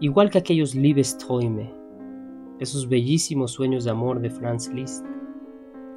igual 0.00 0.30
que 0.30 0.38
aquellos 0.38 0.74
Liebesträume, 0.74 1.74
esos 2.58 2.88
bellísimos 2.88 3.52
sueños 3.52 3.84
de 3.84 3.90
amor 3.90 4.20
de 4.20 4.30
Franz 4.30 4.72
Liszt. 4.72 5.04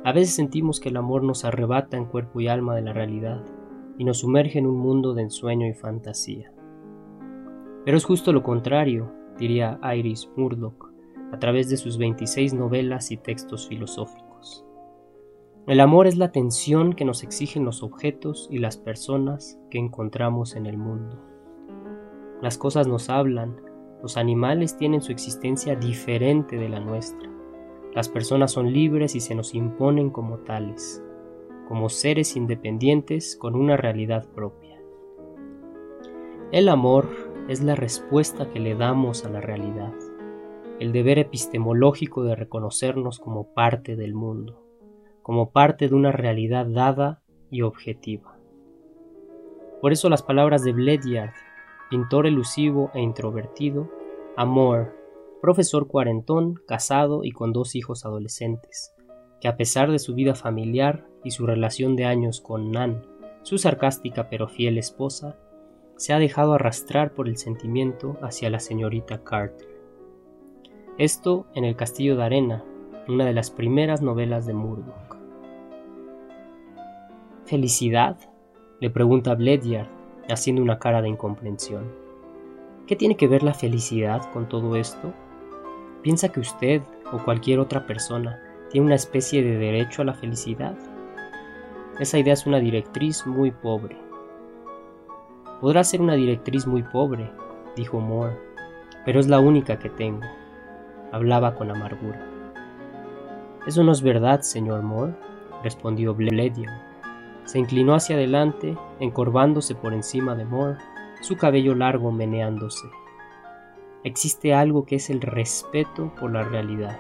A 0.04 0.12
veces 0.12 0.36
sentimos 0.36 0.82
que 0.82 0.90
el 0.90 0.98
amor 0.98 1.24
nos 1.24 1.46
arrebata 1.46 1.96
en 1.96 2.06
cuerpo 2.06 2.42
y 2.42 2.50
alma 2.50 2.76
de 2.76 2.82
la 2.82 2.92
realidad 2.92 3.42
y 3.98 4.04
nos 4.04 4.20
sumerge 4.20 4.60
en 4.60 4.68
un 4.68 4.78
mundo 4.78 5.14
de 5.14 5.24
ensueño 5.24 5.68
y 5.68 5.74
fantasía. 5.74 6.52
Pero 7.86 7.96
es 7.96 8.04
justo 8.04 8.34
lo 8.34 8.44
contrario, 8.44 9.10
diría 9.38 9.80
Iris 9.96 10.30
Murdoch 10.36 10.92
a 11.32 11.40
través 11.40 11.70
de 11.70 11.78
sus 11.78 11.98
26 11.98 12.54
novelas 12.54 13.10
y 13.10 13.18
textos 13.18 13.68
filosóficos. 13.68 14.66
El 15.66 15.80
amor 15.80 16.08
es 16.08 16.18
la 16.18 16.34
tensión 16.34 16.92
que 16.92 17.06
nos 17.06 17.24
exigen 17.24 17.64
los 17.64 17.84
objetos 17.84 18.50
y 18.52 18.58
las 18.58 18.76
personas 18.76 19.58
que 19.72 19.80
encontramos 19.80 20.58
en 20.58 20.66
el 20.66 20.78
mundo. 20.78 21.18
Las 22.42 22.58
cosas 22.58 22.88
nos 22.88 23.10
hablan, 23.10 23.56
los 24.04 24.18
animales 24.18 24.76
tienen 24.78 25.02
su 25.02 25.14
existencia 25.14 25.78
diferente 25.78 26.58
de 26.58 26.68
la 26.68 26.82
nuestra. 26.82 27.32
Las 27.96 28.10
personas 28.10 28.52
son 28.52 28.74
libres 28.74 29.16
y 29.16 29.22
se 29.22 29.34
nos 29.34 29.56
imponen 29.56 30.10
como 30.10 30.40
tales, 30.40 31.02
como 31.70 31.88
seres 31.88 32.36
independientes 32.36 33.38
con 33.38 33.56
una 33.56 33.78
realidad 33.78 34.28
propia. 34.36 34.78
El 36.52 36.68
amor 36.68 37.08
es 37.48 37.64
la 37.64 37.76
respuesta 37.76 38.50
que 38.50 38.60
le 38.60 38.76
damos 38.76 39.24
a 39.24 39.30
la 39.30 39.40
realidad, 39.40 39.94
el 40.82 40.92
deber 40.92 41.18
epistemológico 41.18 42.26
de 42.26 42.36
reconocernos 42.36 43.20
como 43.20 43.54
parte 43.54 43.96
del 43.96 44.14
mundo, 44.14 44.66
como 45.22 45.52
parte 45.52 45.88
de 45.88 45.96
una 45.96 46.12
realidad 46.12 46.66
dada 46.66 47.22
y 47.50 47.62
objetiva. 47.62 48.38
Por 49.80 49.94
eso 49.94 50.10
las 50.10 50.24
palabras 50.24 50.62
de 50.66 50.74
Bledyard 50.74 51.34
pintor 51.94 52.26
elusivo 52.26 52.90
e 52.96 53.02
introvertido, 53.02 53.88
Amor, 54.36 54.96
profesor 55.44 55.86
cuarentón, 55.86 56.56
casado 56.68 57.24
y 57.24 57.30
con 57.30 57.54
dos 57.54 57.76
hijos 57.76 58.04
adolescentes, 58.04 58.96
que 59.40 59.48
a 59.48 59.58
pesar 59.58 59.92
de 59.92 60.00
su 60.00 60.16
vida 60.16 60.34
familiar 60.34 61.06
y 61.24 61.30
su 61.30 61.46
relación 61.46 61.96
de 61.96 62.06
años 62.06 62.42
con 62.42 62.72
Nan, 62.72 63.06
su 63.44 63.60
sarcástica 63.60 64.28
pero 64.28 64.48
fiel 64.48 64.80
esposa, 64.80 65.38
se 65.96 66.14
ha 66.14 66.18
dejado 66.18 66.54
arrastrar 66.54 67.14
por 67.14 67.28
el 67.28 67.38
sentimiento 67.38 68.18
hacia 68.24 68.50
la 68.50 68.60
señorita 68.60 69.24
Carter. 69.24 69.70
Esto 70.98 71.46
en 71.54 71.64
El 71.64 71.76
Castillo 71.76 72.16
de 72.16 72.24
Arena, 72.24 72.66
una 73.08 73.24
de 73.24 73.34
las 73.34 73.52
primeras 73.52 74.02
novelas 74.02 74.48
de 74.48 74.56
Murdoch. 74.56 75.16
¿Felicidad? 77.46 78.18
le 78.80 78.90
pregunta 78.90 79.36
Bledyard, 79.36 80.03
haciendo 80.30 80.62
una 80.62 80.80
cara 80.80 81.02
de 81.02 81.10
incomprensión. 81.10 81.92
¿Qué 82.88 82.96
tiene 82.96 83.16
que 83.16 83.28
ver 83.28 83.44
la 83.44 83.54
felicidad 83.54 84.30
con 84.32 84.48
todo 84.48 84.76
esto? 84.76 85.14
¿Piensa 86.02 86.30
que 86.30 86.40
usted 86.40 86.82
o 87.12 87.24
cualquier 87.24 87.60
otra 87.60 87.86
persona 87.86 88.42
tiene 88.70 88.86
una 88.86 88.96
especie 88.96 89.44
de 89.44 89.58
derecho 89.58 90.02
a 90.02 90.06
la 90.06 90.14
felicidad? 90.14 90.76
Esa 92.00 92.18
idea 92.18 92.34
es 92.34 92.46
una 92.46 92.60
directriz 92.60 93.26
muy 93.26 93.52
pobre. 93.52 93.98
Podrá 95.62 95.84
ser 95.84 96.02
una 96.02 96.16
directriz 96.16 96.68
muy 96.68 96.84
pobre, 96.84 97.32
dijo 97.76 98.00
Moore, 98.00 98.38
pero 99.06 99.20
es 99.20 99.28
la 99.28 99.40
única 99.40 99.80
que 99.80 99.90
tengo. 99.90 100.28
Hablaba 101.12 101.56
con 101.56 101.72
amargura. 101.72 102.20
Eso 103.66 103.84
no 103.84 103.92
es 103.94 104.02
verdad, 104.02 104.42
señor 104.42 104.82
Moore, 104.82 105.14
respondió 105.64 106.14
Bledyard. 106.14 106.93
Se 107.46 107.60
inclinó 107.60 107.94
hacia 107.94 108.16
adelante, 108.16 108.78
encorvándose 109.00 109.76
por 109.76 109.94
encima 109.94 110.36
de 110.36 110.46
Moore, 110.46 110.78
su 111.22 111.38
cabello 111.38 111.76
largo 111.76 112.12
meneándose. 112.12 112.88
Existe 114.04 114.54
algo 114.54 114.86
que 114.86 114.96
es 114.96 115.10
el 115.10 115.22
respeto 115.22 116.14
por 116.20 116.32
la 116.32 116.44
realidad. 116.44 117.00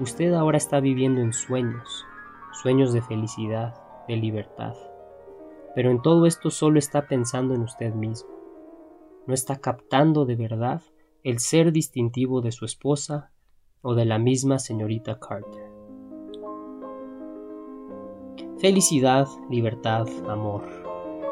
Usted 0.00 0.32
ahora 0.32 0.56
está 0.56 0.80
viviendo 0.80 1.20
en 1.20 1.32
sueños, 1.32 2.06
sueños 2.52 2.92
de 2.92 3.02
felicidad, 3.02 3.74
de 4.08 4.16
libertad. 4.16 4.74
Pero 5.74 5.90
en 5.90 6.00
todo 6.00 6.26
esto 6.26 6.50
solo 6.50 6.78
está 6.78 7.06
pensando 7.06 7.54
en 7.54 7.62
usted 7.62 7.94
mismo. 7.94 8.30
No 9.26 9.34
está 9.34 9.56
captando 9.56 10.24
de 10.24 10.36
verdad 10.36 10.82
el 11.22 11.38
ser 11.38 11.72
distintivo 11.72 12.40
de 12.40 12.52
su 12.52 12.64
esposa 12.64 13.30
o 13.82 13.94
de 13.94 14.06
la 14.06 14.18
misma 14.18 14.58
señorita 14.58 15.18
Carter. 15.18 15.79
Felicidad, 18.60 19.26
libertad, 19.48 20.06
amor. 20.28 20.60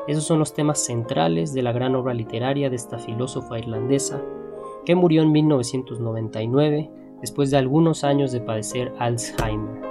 Esos 0.07 0.25
son 0.25 0.39
los 0.39 0.55
temas 0.55 0.83
centrales 0.83 1.53
de 1.53 1.61
la 1.61 1.73
gran 1.73 1.95
obra 1.95 2.15
literaria 2.15 2.71
de 2.71 2.77
esta 2.77 2.99
filósofa 2.99 3.59
irlandesa 3.59 4.23
que 4.87 4.95
murió 4.95 5.21
en 5.21 5.33
1999 5.33 6.91
después 7.21 7.51
de 7.51 7.59
algunos 7.59 8.03
años 8.03 8.33
de 8.33 8.41
padecer 8.41 8.95
Alzheimer, 8.99 9.83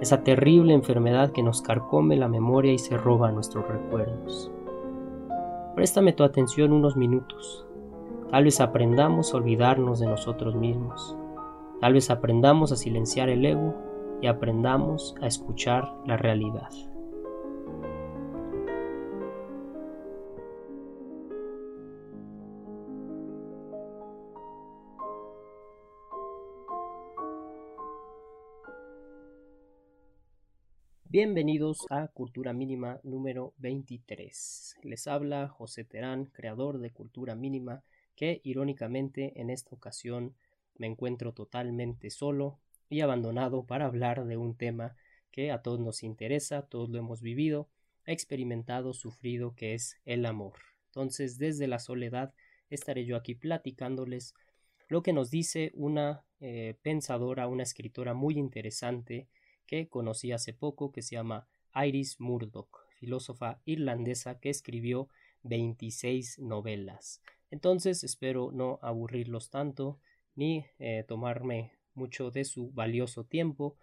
esa 0.00 0.24
terrible 0.24 0.72
enfermedad 0.72 1.30
que 1.32 1.42
nos 1.42 1.60
carcome 1.60 2.16
la 2.16 2.26
memoria 2.26 2.72
y 2.72 2.78
se 2.78 2.96
roba 2.96 3.30
nuestros 3.32 3.68
recuerdos. 3.68 4.50
Préstame 5.74 6.14
tu 6.14 6.24
atención 6.24 6.72
unos 6.72 6.96
minutos. 6.96 7.66
Tal 8.30 8.44
vez 8.44 8.62
aprendamos 8.62 9.34
a 9.34 9.36
olvidarnos 9.36 10.00
de 10.00 10.06
nosotros 10.06 10.54
mismos. 10.54 11.14
Tal 11.82 11.92
vez 11.92 12.08
aprendamos 12.08 12.72
a 12.72 12.76
silenciar 12.76 13.28
el 13.28 13.44
ego 13.44 13.87
y 14.20 14.26
aprendamos 14.26 15.14
a 15.20 15.26
escuchar 15.26 15.88
la 16.06 16.16
realidad. 16.16 16.70
Bienvenidos 31.10 31.86
a 31.90 32.08
Cultura 32.08 32.52
Mínima 32.52 33.00
número 33.02 33.54
23. 33.58 34.76
Les 34.82 35.06
habla 35.06 35.48
José 35.48 35.84
Terán, 35.84 36.26
creador 36.26 36.78
de 36.78 36.90
Cultura 36.90 37.34
Mínima, 37.34 37.82
que 38.14 38.40
irónicamente 38.44 39.40
en 39.40 39.50
esta 39.50 39.74
ocasión 39.74 40.34
me 40.76 40.86
encuentro 40.86 41.32
totalmente 41.32 42.10
solo 42.10 42.58
y 42.88 43.00
abandonado 43.00 43.64
para 43.64 43.86
hablar 43.86 44.24
de 44.24 44.36
un 44.36 44.56
tema 44.56 44.96
que 45.30 45.50
a 45.50 45.62
todos 45.62 45.80
nos 45.80 46.02
interesa, 46.02 46.62
todos 46.62 46.88
lo 46.88 46.98
hemos 46.98 47.20
vivido, 47.20 47.68
experimentado, 48.06 48.94
sufrido, 48.94 49.54
que 49.54 49.74
es 49.74 50.00
el 50.04 50.26
amor. 50.26 50.54
Entonces, 50.86 51.38
desde 51.38 51.68
la 51.68 51.78
soledad 51.78 52.34
estaré 52.70 53.04
yo 53.04 53.16
aquí 53.16 53.34
platicándoles 53.34 54.34
lo 54.88 55.02
que 55.02 55.12
nos 55.12 55.30
dice 55.30 55.70
una 55.74 56.24
eh, 56.40 56.76
pensadora, 56.82 57.46
una 57.46 57.62
escritora 57.62 58.14
muy 58.14 58.38
interesante 58.38 59.28
que 59.66 59.88
conocí 59.88 60.32
hace 60.32 60.54
poco, 60.54 60.92
que 60.92 61.02
se 61.02 61.16
llama 61.16 61.46
Iris 61.74 62.20
Murdoch, 62.20 62.86
filósofa 62.96 63.60
irlandesa 63.66 64.40
que 64.40 64.48
escribió 64.48 65.08
26 65.42 66.38
novelas. 66.38 67.20
Entonces, 67.50 68.02
espero 68.02 68.50
no 68.52 68.78
aburrirlos 68.82 69.50
tanto 69.50 70.00
ni 70.34 70.64
eh, 70.78 71.04
tomarme 71.06 71.77
mucho 71.98 72.30
de 72.30 72.44
su 72.44 72.70
valioso 72.70 73.24
tiempo, 73.24 73.76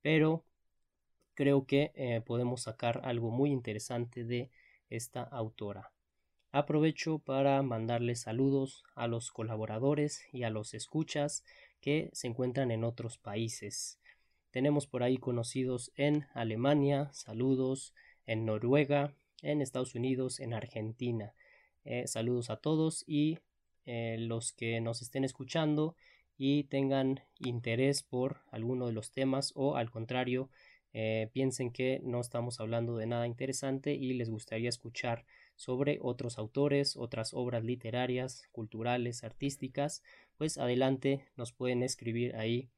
pero 0.00 0.44
creo 1.34 1.66
que 1.66 1.92
eh, 1.94 2.22
podemos 2.24 2.62
sacar 2.62 3.02
algo 3.04 3.30
muy 3.30 3.50
interesante 3.50 4.24
de 4.24 4.50
esta 4.88 5.22
autora. 5.22 5.92
Aprovecho 6.52 7.18
para 7.18 7.60
mandarles 7.62 8.22
saludos 8.22 8.84
a 8.94 9.08
los 9.08 9.30
colaboradores 9.30 10.22
y 10.32 10.44
a 10.44 10.50
los 10.50 10.72
escuchas 10.72 11.44
que 11.80 12.08
se 12.14 12.28
encuentran 12.28 12.70
en 12.70 12.84
otros 12.84 13.18
países. 13.18 14.00
Tenemos 14.50 14.86
por 14.86 15.02
ahí 15.02 15.18
conocidos 15.18 15.92
en 15.96 16.26
Alemania, 16.32 17.10
saludos 17.12 17.92
en 18.24 18.46
Noruega, 18.46 19.14
en 19.42 19.60
Estados 19.60 19.94
Unidos, 19.94 20.40
en 20.40 20.54
Argentina. 20.54 21.34
Eh, 21.84 22.06
saludos 22.06 22.48
a 22.48 22.56
todos 22.56 23.04
y 23.06 23.38
eh, 23.84 24.16
los 24.18 24.52
que 24.52 24.80
nos 24.80 25.02
estén 25.02 25.24
escuchando 25.24 25.94
y 26.38 26.64
tengan 26.64 27.20
interés 27.38 28.02
por 28.02 28.40
alguno 28.50 28.86
de 28.86 28.92
los 28.92 29.12
temas 29.12 29.52
o 29.54 29.76
al 29.76 29.90
contrario 29.90 30.50
eh, 30.98 31.28
piensen 31.34 31.72
que 31.72 32.00
no 32.04 32.20
estamos 32.20 32.58
hablando 32.58 32.96
de 32.96 33.06
nada 33.06 33.26
interesante 33.26 33.92
y 33.92 34.14
les 34.14 34.30
gustaría 34.30 34.70
escuchar 34.70 35.26
sobre 35.54 35.98
otros 36.00 36.38
autores, 36.38 36.96
otras 36.96 37.34
obras 37.34 37.64
literarias, 37.64 38.48
culturales, 38.50 39.22
artísticas, 39.22 40.02
pues 40.38 40.56
adelante 40.56 41.26
nos 41.36 41.52
pueden 41.52 41.82
escribir 41.82 42.34
ahí 42.36 42.70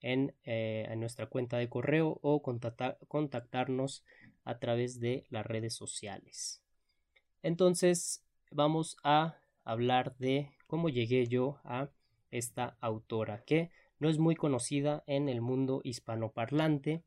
en, 0.00 0.34
eh, 0.44 0.90
nuestra 0.96 1.26
cuenta 1.26 1.58
de 1.58 1.68
correo 1.68 2.18
o 2.22 2.42
contactarnos 2.42 4.04
a 4.44 4.58
través 4.58 4.98
de 4.98 5.26
las 5.28 5.44
redes 5.44 5.74
sociales. 5.74 6.62
Entonces 7.42 8.24
vamos 8.50 8.96
a 9.02 9.36
hablar 9.64 10.16
de 10.16 10.50
cómo 10.66 10.88
llegué 10.88 11.26
yo 11.26 11.58
a 11.64 11.90
esta 12.30 12.76
autora, 12.80 13.44
que 13.44 13.70
no 13.98 14.08
es 14.08 14.18
muy 14.18 14.34
conocida 14.34 15.02
en 15.06 15.28
el 15.28 15.40
mundo 15.40 15.80
hispanoparlante. 15.84 17.02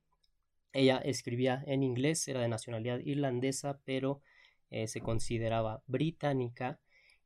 Ella 0.74 0.98
escribía 0.98 1.63
en 1.68 1.83
inglés, 1.83 2.27
era 2.27 2.42
de 2.42 2.48
nacionalidad 2.48 3.00
irlandesa, 3.00 3.80
pero 3.86 4.21
eh, 4.71 4.88
se 4.88 5.01
consideraba 5.01 5.83
británica 5.88 6.80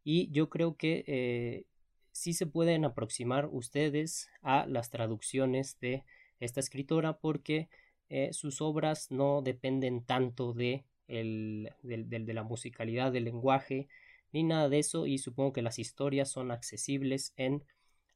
y 0.04 0.32
yo 0.32 0.50
creo 0.50 0.78
que 0.78 1.04
eh, 1.08 1.66
sí 2.12 2.34
se 2.34 2.46
pueden 2.46 2.86
aproximar 2.86 3.50
ustedes 3.52 4.30
a 4.42 4.66
las 4.66 4.90
traducciones 4.90 5.78
de 5.82 6.04
esta 6.40 6.62
escritora 6.62 7.18
porque 7.18 7.70
eh, 8.10 8.30
sus 8.32 8.62
obras 8.62 9.12
no 9.12 9.42
dependen 9.42 10.04
tanto 10.04 10.54
de, 10.54 10.86
de 11.08 12.34
la 12.34 12.44
musicalidad 12.44 13.12
del 13.12 13.26
lenguaje 13.26 13.88
ni 14.32 14.44
nada 14.44 14.70
de 14.70 14.80
eso 14.80 15.06
y 15.06 15.18
supongo 15.18 15.54
que 15.54 15.62
las 15.62 15.80
historias 15.80 16.30
son 16.30 16.52
accesibles 16.52 17.34
en 17.36 17.64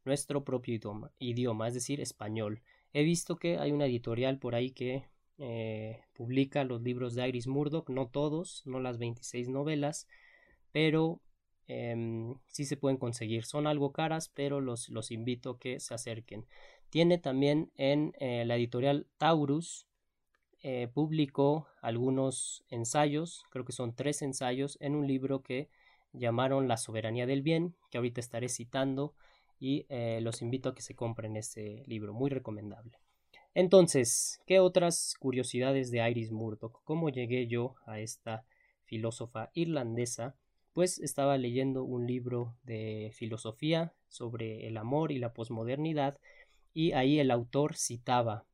nuestro 0.08 0.44
propio 0.44 0.76
idioma, 0.76 1.12
idioma 1.20 1.68
es 1.68 1.76
decir, 1.76 2.02
español. 2.02 2.62
He 2.94 3.04
visto 3.04 3.38
que 3.38 3.60
hay 3.60 3.72
una 3.72 3.86
editorial 3.86 4.40
por 4.40 4.56
ahí 4.56 4.72
que 4.72 5.06
eh, 5.38 6.02
publica 6.14 6.64
los 6.64 6.82
libros 6.82 7.14
de 7.14 7.28
Iris 7.28 7.48
Murdoch, 7.48 7.90
no 7.90 8.08
todos, 8.08 8.64
no 8.66 8.80
las 8.80 8.98
26 8.98 9.50
novelas, 9.50 10.08
pero 10.72 11.22
eh, 11.68 12.34
sí 12.48 12.66
se 12.66 12.78
pueden 12.78 12.98
conseguir. 12.98 13.46
Son 13.46 13.68
algo 13.68 13.92
caras, 13.92 14.30
pero 14.30 14.62
los, 14.62 14.90
los 14.90 15.12
invito 15.12 15.52
a 15.52 15.60
que 15.60 15.80
se 15.80 15.94
acerquen. 15.94 16.48
Tiene 16.90 17.18
también 17.18 17.72
en 17.76 18.14
eh, 18.20 18.46
la 18.46 18.56
editorial 18.56 19.08
Taurus, 19.18 19.88
eh, 20.64 20.88
publicó 20.92 21.68
algunos 21.82 22.64
ensayos, 22.70 23.44
creo 23.52 23.66
que 23.66 23.74
son 23.74 23.96
tres 23.96 24.22
ensayos, 24.22 24.78
en 24.82 24.96
un 24.96 25.06
libro 25.06 25.44
que 25.44 25.70
llamaron 26.14 26.68
La 26.68 26.78
soberanía 26.78 27.26
del 27.26 27.42
bien, 27.42 27.76
que 27.92 27.98
ahorita 27.98 28.22
estaré 28.22 28.50
citando 28.50 29.14
y 29.60 29.86
eh, 29.90 30.20
los 30.22 30.42
invito 30.42 30.70
a 30.70 30.76
que 30.76 30.82
se 30.82 30.96
compren 30.96 31.36
este 31.36 31.84
libro, 31.88 32.14
muy 32.14 32.30
recomendable. 32.30 33.00
Entonces, 33.54 34.40
¿qué 34.46 34.60
otras 34.60 35.16
curiosidades 35.20 35.90
de 35.90 36.08
Iris 36.10 36.32
Murdoch? 36.32 36.82
¿Cómo 36.84 37.10
llegué 37.10 37.48
yo 37.48 37.76
a 37.86 38.00
esta 38.00 38.46
filósofa 38.86 39.50
irlandesa? 39.54 40.36
Pues 40.74 41.00
estaba 41.00 41.38
leyendo 41.38 41.84
un 41.84 42.06
libro 42.06 42.56
de 42.64 43.12
filosofía 43.16 43.94
sobre 44.10 44.68
el 44.68 44.78
amor 44.78 45.12
y 45.12 45.18
la 45.18 45.34
posmodernidad 45.34 46.20
y 46.72 46.92
ahí 46.92 47.20
el 47.20 47.32
autor 47.32 47.76
citaba 47.76 48.46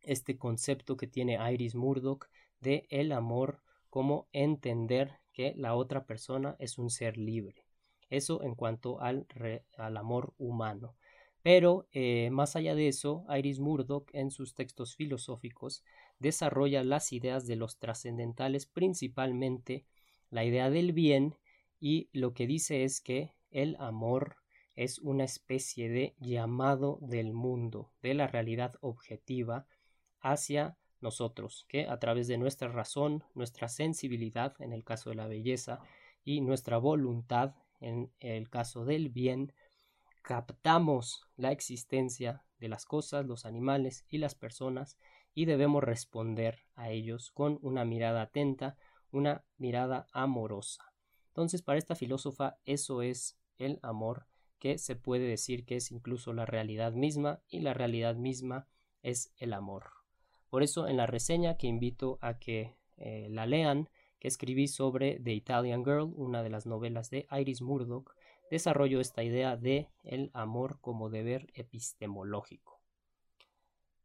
este 0.00 0.38
concepto 0.38 0.96
que 0.96 1.06
tiene 1.06 1.38
Iris 1.52 1.74
Murdoch 1.74 2.28
de 2.60 2.86
el 2.88 3.12
amor 3.12 3.60
como 3.90 4.28
entender 4.32 5.18
que 5.32 5.52
la 5.56 5.74
otra 5.74 6.06
persona 6.06 6.56
es 6.58 6.78
un 6.78 6.88
ser 6.88 7.18
libre. 7.18 7.66
Eso 8.10 8.42
en 8.42 8.54
cuanto 8.54 9.00
al, 9.00 9.26
al 9.78 9.96
amor 9.96 10.34
humano. 10.36 10.96
Pero 11.42 11.88
eh, 11.92 12.28
más 12.30 12.54
allá 12.54 12.74
de 12.74 12.88
eso, 12.88 13.24
Iris 13.34 13.60
Murdoch 13.60 14.10
en 14.12 14.30
sus 14.30 14.54
textos 14.54 14.94
filosóficos 14.94 15.82
desarrolla 16.18 16.84
las 16.84 17.12
ideas 17.12 17.46
de 17.46 17.56
los 17.56 17.78
trascendentales, 17.78 18.66
principalmente 18.66 19.86
la 20.28 20.44
idea 20.44 20.68
del 20.68 20.92
bien, 20.92 21.36
y 21.80 22.10
lo 22.12 22.34
que 22.34 22.46
dice 22.46 22.84
es 22.84 23.00
que 23.00 23.32
el 23.50 23.76
amor 23.78 24.36
es 24.76 24.98
una 24.98 25.24
especie 25.24 25.88
de 25.88 26.14
llamado 26.20 26.98
del 27.00 27.32
mundo, 27.32 27.90
de 28.02 28.14
la 28.14 28.26
realidad 28.26 28.74
objetiva, 28.80 29.66
hacia 30.20 30.76
nosotros, 31.00 31.64
que 31.68 31.86
a 31.86 31.98
través 31.98 32.28
de 32.28 32.36
nuestra 32.36 32.68
razón, 32.68 33.24
nuestra 33.34 33.68
sensibilidad, 33.68 34.54
en 34.60 34.72
el 34.72 34.84
caso 34.84 35.10
de 35.10 35.16
la 35.16 35.26
belleza, 35.26 35.80
y 36.22 36.42
nuestra 36.42 36.76
voluntad, 36.76 37.54
en 37.80 38.12
el 38.20 38.48
caso 38.48 38.84
del 38.84 39.08
bien, 39.08 39.52
captamos 40.22 41.26
la 41.36 41.50
existencia 41.50 42.44
de 42.58 42.68
las 42.68 42.84
cosas, 42.84 43.26
los 43.26 43.46
animales 43.46 44.04
y 44.08 44.18
las 44.18 44.34
personas 44.34 44.98
y 45.34 45.46
debemos 45.46 45.82
responder 45.82 46.66
a 46.74 46.90
ellos 46.90 47.30
con 47.30 47.58
una 47.62 47.84
mirada 47.84 48.22
atenta, 48.22 48.76
una 49.10 49.44
mirada 49.56 50.06
amorosa. 50.12 50.92
Entonces, 51.28 51.62
para 51.62 51.78
esta 51.78 51.94
filósofa, 51.94 52.58
eso 52.64 53.02
es 53.02 53.38
el 53.58 53.78
amor, 53.82 54.26
que 54.58 54.78
se 54.78 54.96
puede 54.96 55.26
decir 55.26 55.64
que 55.64 55.76
es 55.76 55.90
incluso 55.90 56.32
la 56.32 56.46
realidad 56.46 56.92
misma 56.92 57.42
y 57.48 57.60
la 57.60 57.72
realidad 57.72 58.16
misma 58.16 58.66
es 59.02 59.32
el 59.38 59.52
amor. 59.52 59.90
Por 60.50 60.62
eso, 60.62 60.86
en 60.88 60.96
la 60.96 61.06
reseña 61.06 61.56
que 61.56 61.66
invito 61.66 62.18
a 62.20 62.38
que 62.38 62.76
eh, 62.96 63.28
la 63.30 63.46
lean, 63.46 63.88
que 64.20 64.28
escribí 64.28 64.68
sobre 64.68 65.18
The 65.18 65.32
Italian 65.32 65.84
Girl, 65.84 66.12
una 66.14 66.42
de 66.42 66.50
las 66.50 66.66
novelas 66.66 67.10
de 67.10 67.26
Iris 67.32 67.62
Murdoch, 67.62 68.14
desarrollo 68.50 69.00
esta 69.00 69.24
idea 69.24 69.56
de 69.56 69.88
el 70.04 70.30
amor 70.34 70.78
como 70.80 71.08
deber 71.10 71.48
epistemológico. 71.54 72.80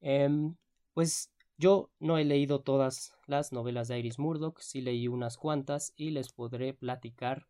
Em, 0.02 0.56
pues 0.94 1.32
yo 1.58 1.90
no 2.00 2.18
he 2.18 2.24
leído 2.26 2.62
todas 2.62 3.14
las 3.28 3.52
novelas 3.52 3.88
de 3.88 4.00
Iris 4.00 4.18
Murdoch, 4.18 4.60
sí 4.60 4.82
leí 4.82 5.08
unas 5.08 5.38
cuantas 5.38 5.94
y 5.96 6.12
les 6.12 6.32
podré 6.32 6.74
platicar 6.74 7.48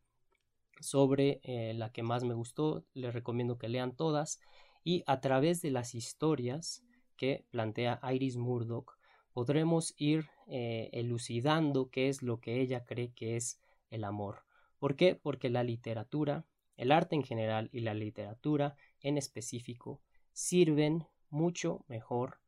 sobre 0.79 1.39
eh, 1.43 1.73
la 1.73 1.91
que 1.91 2.03
más 2.03 2.23
me 2.23 2.33
gustó. 2.33 2.83
Les 2.93 3.13
recomiendo 3.13 3.57
que 3.57 3.69
lean 3.69 3.95
todas 3.95 4.39
y 4.83 5.03
a 5.07 5.21
través 5.21 5.61
de 5.61 5.71
las 5.71 5.95
historias 5.95 6.83
que 7.17 7.45
plantea 7.49 7.99
Iris 8.11 8.37
Murdoch 8.37 8.94
podremos 9.35 9.93
ir 9.97 10.29
eh, 10.47 10.89
elucidando 10.93 11.89
qué 11.89 12.07
es 12.07 12.23
lo 12.23 12.39
que 12.39 12.61
ella 12.61 12.85
cree 12.85 13.11
que 13.11 13.35
es 13.35 13.59
el 13.89 14.05
amor. 14.05 14.45
¿Por 14.79 14.95
qué? 14.95 15.13
Porque 15.13 15.49
la 15.49 15.61
literatura, 15.61 16.45
el 16.77 16.89
arte 16.89 17.15
en 17.15 17.23
general 17.23 17.69
y 17.73 17.81
la 17.81 17.93
literatura 17.93 18.77
en 19.01 19.17
específico 19.17 20.01
sirven 20.31 21.05
mucho 21.29 21.83
mejor 21.89 22.39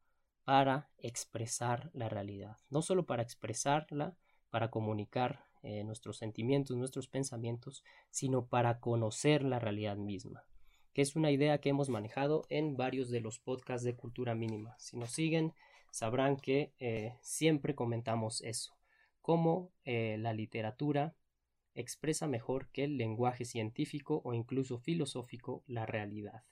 para 0.45 0.89
expresar 0.97 1.91
la 1.93 2.07
realidad. 2.07 2.55
No 2.69 2.81
solo 2.81 3.05
para 3.05 3.21
expresarla, 3.21 4.15
para 4.49 4.71
comunicar 4.71 5.43
eh, 5.63 5.83
nuestros 5.83 6.15
sentimientos, 6.15 6.77
nuestros 6.77 7.09
pensamientos, 7.09 7.83
sino 8.11 8.45
para 8.45 8.79
conocer 8.79 9.43
la 9.43 9.59
realidad 9.59 9.97
misma, 9.97 10.45
que 10.93 11.01
es 11.01 11.17
una 11.17 11.31
idea 11.31 11.59
que 11.59 11.67
hemos 11.67 11.89
manejado 11.89 12.45
en 12.47 12.77
varios 12.77 13.09
de 13.09 13.19
los 13.19 13.39
podcasts 13.39 13.83
de 13.83 13.97
cultura 13.97 14.35
mínima. 14.35 14.77
Si 14.79 14.95
nos 14.95 15.11
siguen, 15.11 15.53
sabrán 15.91 16.37
que 16.37 16.73
eh, 16.79 17.13
siempre 17.21 17.75
comentamos 17.75 18.41
eso, 18.41 18.77
cómo 19.21 19.71
eh, 19.85 20.17
la 20.19 20.33
literatura 20.33 21.15
expresa 21.75 22.27
mejor 22.27 22.69
que 22.69 22.83
el 22.85 22.97
lenguaje 22.97 23.45
científico 23.45 24.21
o 24.23 24.33
incluso 24.33 24.79
filosófico 24.79 25.63
la 25.67 25.85
realidad. 25.85 26.43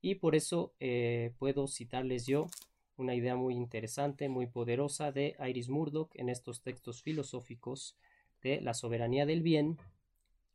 Y 0.00 0.16
por 0.16 0.34
eso 0.34 0.74
eh, 0.78 1.32
puedo 1.38 1.66
citarles 1.66 2.26
yo 2.26 2.46
una 2.96 3.14
idea 3.14 3.36
muy 3.36 3.54
interesante, 3.54 4.28
muy 4.28 4.46
poderosa 4.46 5.12
de 5.12 5.36
Iris 5.48 5.68
Murdoch 5.68 6.10
en 6.14 6.28
estos 6.28 6.62
textos 6.62 7.02
filosóficos 7.02 7.96
de 8.42 8.60
la 8.60 8.74
soberanía 8.74 9.24
del 9.24 9.42
bien. 9.42 9.78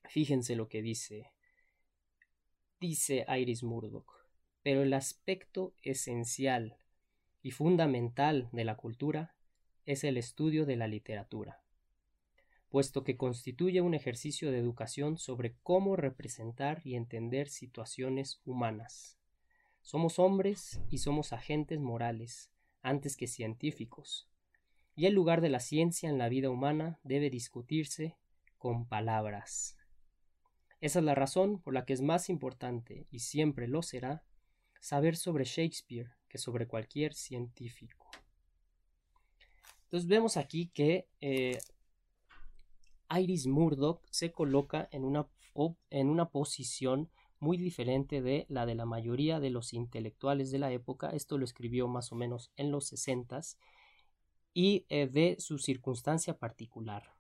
Fíjense 0.10 0.56
lo 0.56 0.68
que 0.68 0.82
dice. 0.82 1.32
Dice 2.80 3.26
Iris 3.30 3.64
Murdoch, 3.64 4.12
pero 4.62 4.84
el 4.84 4.94
aspecto 4.94 5.74
esencial 5.82 6.78
y 7.44 7.52
fundamental 7.52 8.50
de 8.54 8.64
la 8.64 8.78
cultura 8.78 9.36
es 9.86 10.06
el 10.06 10.18
estudio 10.18 10.66
de 10.66 10.78
la 10.78 10.88
literatura, 10.88 11.62
puesto 12.70 13.04
que 13.04 13.18
constituye 13.18 13.82
un 13.82 13.94
ejercicio 13.94 14.50
de 14.50 14.58
educación 14.58 15.18
sobre 15.18 15.58
cómo 15.62 15.98
representar 15.98 16.82
y 16.86 16.96
entender 16.96 17.50
situaciones 17.50 18.42
humanas. 18.46 19.20
Somos 19.82 20.18
hombres 20.20 20.80
y 20.90 21.00
somos 21.00 21.34
agentes 21.34 21.82
morales, 21.82 22.50
antes 22.82 23.18
que 23.18 23.28
científicos, 23.28 24.30
y 24.96 25.06
el 25.06 25.14
lugar 25.14 25.42
de 25.42 25.50
la 25.50 25.60
ciencia 25.60 26.10
en 26.10 26.18
la 26.18 26.30
vida 26.30 26.50
humana 26.50 27.00
debe 27.04 27.30
discutirse 27.30 28.16
con 28.58 28.88
palabras. 28.88 29.76
Esa 30.80 31.00
es 31.00 31.06
la 31.06 31.16
razón 31.16 31.62
por 31.62 31.74
la 31.74 31.86
que 31.86 31.92
es 31.92 32.02
más 32.02 32.30
importante, 32.30 33.06
y 33.12 33.20
siempre 33.20 33.68
lo 33.68 33.82
será, 33.82 34.24
saber 34.80 35.18
sobre 35.18 35.44
Shakespeare, 35.44 36.12
sobre 36.38 36.68
cualquier 36.68 37.14
científico. 37.14 38.10
Entonces 39.94 40.10
vemos 40.10 40.38
aquí 40.38 40.72
que 40.74 41.08
eh, 41.22 41.60
Iris 43.16 43.46
Murdoch 43.46 44.02
se 44.10 44.32
coloca 44.32 44.90
en 44.92 45.04
una, 45.04 45.28
en 45.92 46.10
una 46.10 46.30
posición 46.30 47.10
muy 47.40 47.58
diferente 47.58 48.22
de 48.22 48.48
la 48.50 48.66
de 48.66 48.74
la 48.74 48.86
mayoría 48.86 49.40
de 49.40 49.52
los 49.52 49.72
intelectuales 49.72 50.50
de 50.50 50.58
la 50.58 50.72
época. 50.72 51.12
Esto 51.12 51.38
lo 51.38 51.46
escribió 51.46 51.88
más 51.88 52.12
o 52.12 52.16
menos 52.16 52.52
en 52.58 52.72
los 52.72 52.88
60 52.88 53.40
y 54.56 54.86
eh, 54.90 55.08
de 55.08 55.36
su 55.40 55.60
circunstancia 55.60 56.40
particular. 56.40 57.14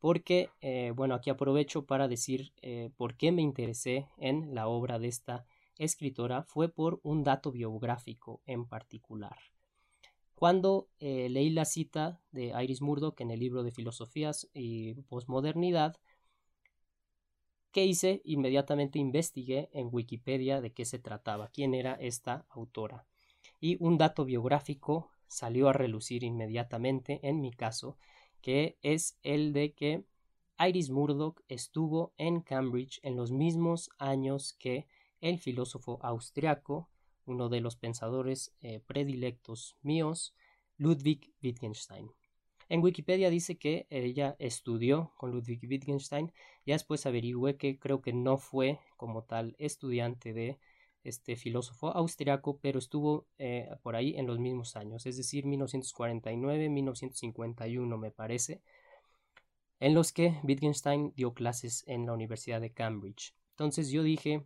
Porque, 0.00 0.50
eh, 0.60 0.92
bueno, 0.96 1.14
aquí 1.14 1.30
aprovecho 1.30 1.86
para 1.86 2.08
decir 2.08 2.52
por 2.96 3.16
qué 3.16 3.30
me 3.30 3.42
interesé 3.42 4.08
en 4.18 4.54
la 4.54 4.66
obra 4.66 4.98
de 4.98 5.08
esta 5.08 5.46
escritora 5.78 6.42
fue 6.42 6.68
por 6.68 7.00
un 7.02 7.24
dato 7.24 7.52
biográfico 7.52 8.42
en 8.46 8.66
particular. 8.66 9.36
Cuando 10.34 10.88
eh, 11.00 11.28
leí 11.30 11.48
la 11.50 11.64
cita 11.64 12.20
de 12.30 12.52
Iris 12.62 12.82
Murdoch 12.82 13.20
en 13.20 13.30
el 13.30 13.40
libro 13.40 13.62
de 13.62 13.70
Filosofías 13.70 14.50
y 14.52 14.94
Posmodernidad, 15.02 15.96
¿qué 17.72 17.86
hice? 17.86 18.20
Inmediatamente 18.24 18.98
investigué 18.98 19.70
en 19.72 19.88
Wikipedia 19.90 20.60
de 20.60 20.72
qué 20.72 20.84
se 20.84 20.98
trataba, 20.98 21.48
quién 21.48 21.72
era 21.72 21.94
esta 21.94 22.44
autora. 22.50 23.06
Y 23.60 23.82
un 23.82 23.96
dato 23.96 24.26
biográfico 24.26 25.10
salió 25.26 25.68
a 25.68 25.72
relucir 25.72 26.22
inmediatamente 26.22 27.20
en 27.22 27.40
mi 27.40 27.50
caso, 27.50 27.96
que 28.42 28.76
es 28.82 29.18
el 29.22 29.54
de 29.54 29.72
que 29.72 30.04
Iris 30.58 30.90
Murdoch 30.90 31.40
estuvo 31.48 32.12
en 32.16 32.40
Cambridge 32.40 33.00
en 33.02 33.16
los 33.16 33.30
mismos 33.32 33.90
años 33.98 34.54
que 34.58 34.86
el 35.20 35.38
filósofo 35.38 35.98
austriaco, 36.02 36.88
uno 37.24 37.48
de 37.48 37.60
los 37.60 37.76
pensadores 37.76 38.54
eh, 38.60 38.80
predilectos 38.86 39.76
míos, 39.82 40.34
Ludwig 40.78 41.32
Wittgenstein. 41.42 42.10
En 42.68 42.82
Wikipedia 42.82 43.30
dice 43.30 43.56
que 43.58 43.86
ella 43.90 44.34
estudió 44.38 45.12
con 45.16 45.30
Ludwig 45.30 45.60
Wittgenstein, 45.68 46.32
ya 46.64 46.74
después 46.74 47.06
averigüé 47.06 47.56
que 47.56 47.78
creo 47.78 48.02
que 48.02 48.12
no 48.12 48.38
fue 48.38 48.80
como 48.96 49.22
tal 49.22 49.54
estudiante 49.58 50.32
de 50.32 50.58
este 51.04 51.36
filósofo 51.36 51.90
austriaco, 51.90 52.58
pero 52.58 52.80
estuvo 52.80 53.28
eh, 53.38 53.68
por 53.82 53.94
ahí 53.94 54.16
en 54.16 54.26
los 54.26 54.40
mismos 54.40 54.74
años, 54.74 55.06
es 55.06 55.16
decir, 55.16 55.44
1949-1951 55.44 57.98
me 57.98 58.10
parece, 58.10 58.60
en 59.78 59.94
los 59.94 60.12
que 60.12 60.40
Wittgenstein 60.42 61.12
dio 61.14 61.34
clases 61.34 61.84
en 61.86 62.06
la 62.06 62.12
Universidad 62.12 62.60
de 62.60 62.72
Cambridge. 62.72 63.32
Entonces 63.50 63.90
yo 63.90 64.02
dije, 64.02 64.44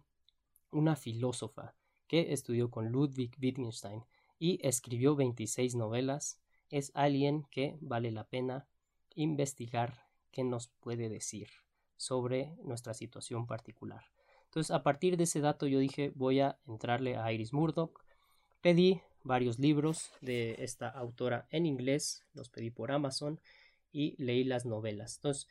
una 0.70 0.96
filósofa 0.96 1.74
que 2.06 2.32
estudió 2.32 2.70
con 2.70 2.90
Ludwig 2.90 3.36
Wittgenstein 3.40 4.04
y 4.38 4.58
escribió 4.66 5.14
26 5.16 5.74
novelas, 5.76 6.40
es 6.68 6.92
alguien 6.94 7.44
que 7.50 7.76
vale 7.80 8.10
la 8.10 8.24
pena 8.24 8.66
investigar 9.14 10.06
qué 10.30 10.44
nos 10.44 10.68
puede 10.68 11.08
decir 11.08 11.48
sobre 11.96 12.56
nuestra 12.62 12.94
situación 12.94 13.46
particular. 13.46 14.04
Entonces, 14.44 14.70
a 14.70 14.82
partir 14.82 15.16
de 15.16 15.24
ese 15.24 15.40
dato 15.40 15.66
yo 15.66 15.78
dije, 15.78 16.12
voy 16.14 16.40
a 16.40 16.58
entrarle 16.66 17.16
a 17.16 17.32
Iris 17.32 17.52
Murdoch. 17.52 18.02
Pedí 18.60 19.00
varios 19.22 19.58
libros 19.58 20.10
de 20.20 20.56
esta 20.58 20.88
autora 20.88 21.46
en 21.50 21.66
inglés, 21.66 22.24
los 22.32 22.48
pedí 22.48 22.70
por 22.70 22.90
Amazon 22.90 23.40
y 23.92 24.20
leí 24.22 24.44
las 24.44 24.66
novelas. 24.66 25.16
Entonces, 25.16 25.48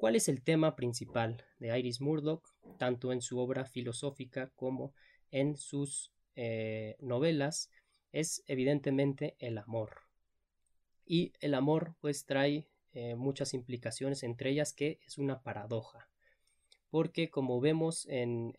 ¿cuál 0.00 0.16
es 0.16 0.30
el 0.30 0.42
tema 0.42 0.76
principal 0.76 1.44
de 1.58 1.78
Iris 1.78 2.00
Murdoch, 2.00 2.42
tanto 2.78 3.12
en 3.12 3.20
su 3.20 3.38
obra 3.38 3.66
filosófica 3.66 4.50
como 4.56 4.94
en 5.30 5.58
sus 5.58 6.10
eh, 6.36 6.96
novelas? 7.00 7.70
Es 8.10 8.42
evidentemente 8.46 9.36
el 9.38 9.58
amor. 9.58 9.98
Y 11.04 11.34
el 11.40 11.52
amor 11.52 11.96
pues 12.00 12.24
trae 12.24 12.66
eh, 12.94 13.14
muchas 13.14 13.52
implicaciones, 13.52 14.22
entre 14.22 14.48
ellas 14.50 14.72
que 14.72 15.00
es 15.06 15.18
una 15.18 15.42
paradoja. 15.42 16.08
Porque 16.88 17.28
como 17.28 17.60
vemos 17.60 18.06
en, 18.08 18.54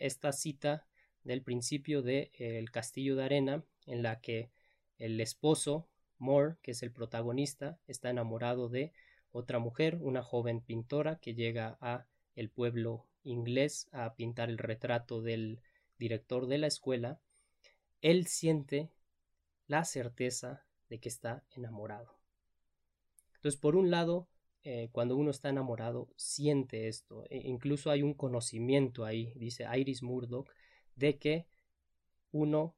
esta 0.00 0.32
cita 0.32 0.88
del 1.22 1.42
principio 1.42 2.02
de 2.02 2.32
El 2.34 2.72
Castillo 2.72 3.14
de 3.14 3.22
Arena, 3.22 3.64
en 3.86 4.02
la 4.02 4.20
que 4.20 4.50
el 4.98 5.20
esposo 5.20 5.88
Moore, 6.18 6.56
que 6.60 6.72
es 6.72 6.82
el 6.82 6.90
protagonista, 6.90 7.78
está 7.86 8.10
enamorado 8.10 8.68
de 8.68 8.92
otra 9.32 9.58
mujer, 9.58 9.98
una 10.00 10.22
joven 10.22 10.60
pintora 10.60 11.18
que 11.18 11.34
llega 11.34 11.78
a 11.80 12.06
el 12.34 12.50
pueblo 12.50 13.06
inglés 13.24 13.88
a 13.92 14.14
pintar 14.14 14.50
el 14.50 14.58
retrato 14.58 15.22
del 15.22 15.60
director 15.98 16.46
de 16.46 16.58
la 16.58 16.66
escuela, 16.66 17.20
él 18.00 18.26
siente 18.26 18.90
la 19.66 19.84
certeza 19.84 20.64
de 20.88 20.98
que 20.98 21.08
está 21.08 21.44
enamorado. 21.50 22.18
Entonces, 23.36 23.60
por 23.60 23.76
un 23.76 23.90
lado, 23.90 24.28
eh, 24.64 24.88
cuando 24.92 25.16
uno 25.16 25.30
está 25.30 25.48
enamorado, 25.48 26.08
siente 26.16 26.88
esto. 26.88 27.24
E 27.30 27.38
incluso 27.48 27.90
hay 27.90 28.02
un 28.02 28.14
conocimiento 28.14 29.04
ahí, 29.04 29.32
dice 29.36 29.66
Iris 29.76 30.02
Murdoch, 30.02 30.48
de 30.94 31.18
que 31.18 31.46
uno 32.30 32.76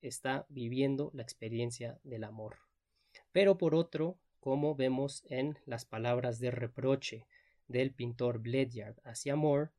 está 0.00 0.46
viviendo 0.48 1.10
la 1.14 1.22
experiencia 1.22 1.98
del 2.02 2.24
amor. 2.24 2.58
Pero 3.30 3.56
por 3.56 3.74
otro, 3.74 4.18
como 4.42 4.74
vemos 4.74 5.22
en 5.28 5.56
las 5.66 5.84
palabras 5.84 6.40
de 6.40 6.50
reproche 6.50 7.28
del 7.68 7.92
pintor 7.92 8.40
Bledyard 8.40 8.96
hacia 9.04 9.36
Moore, 9.36 9.70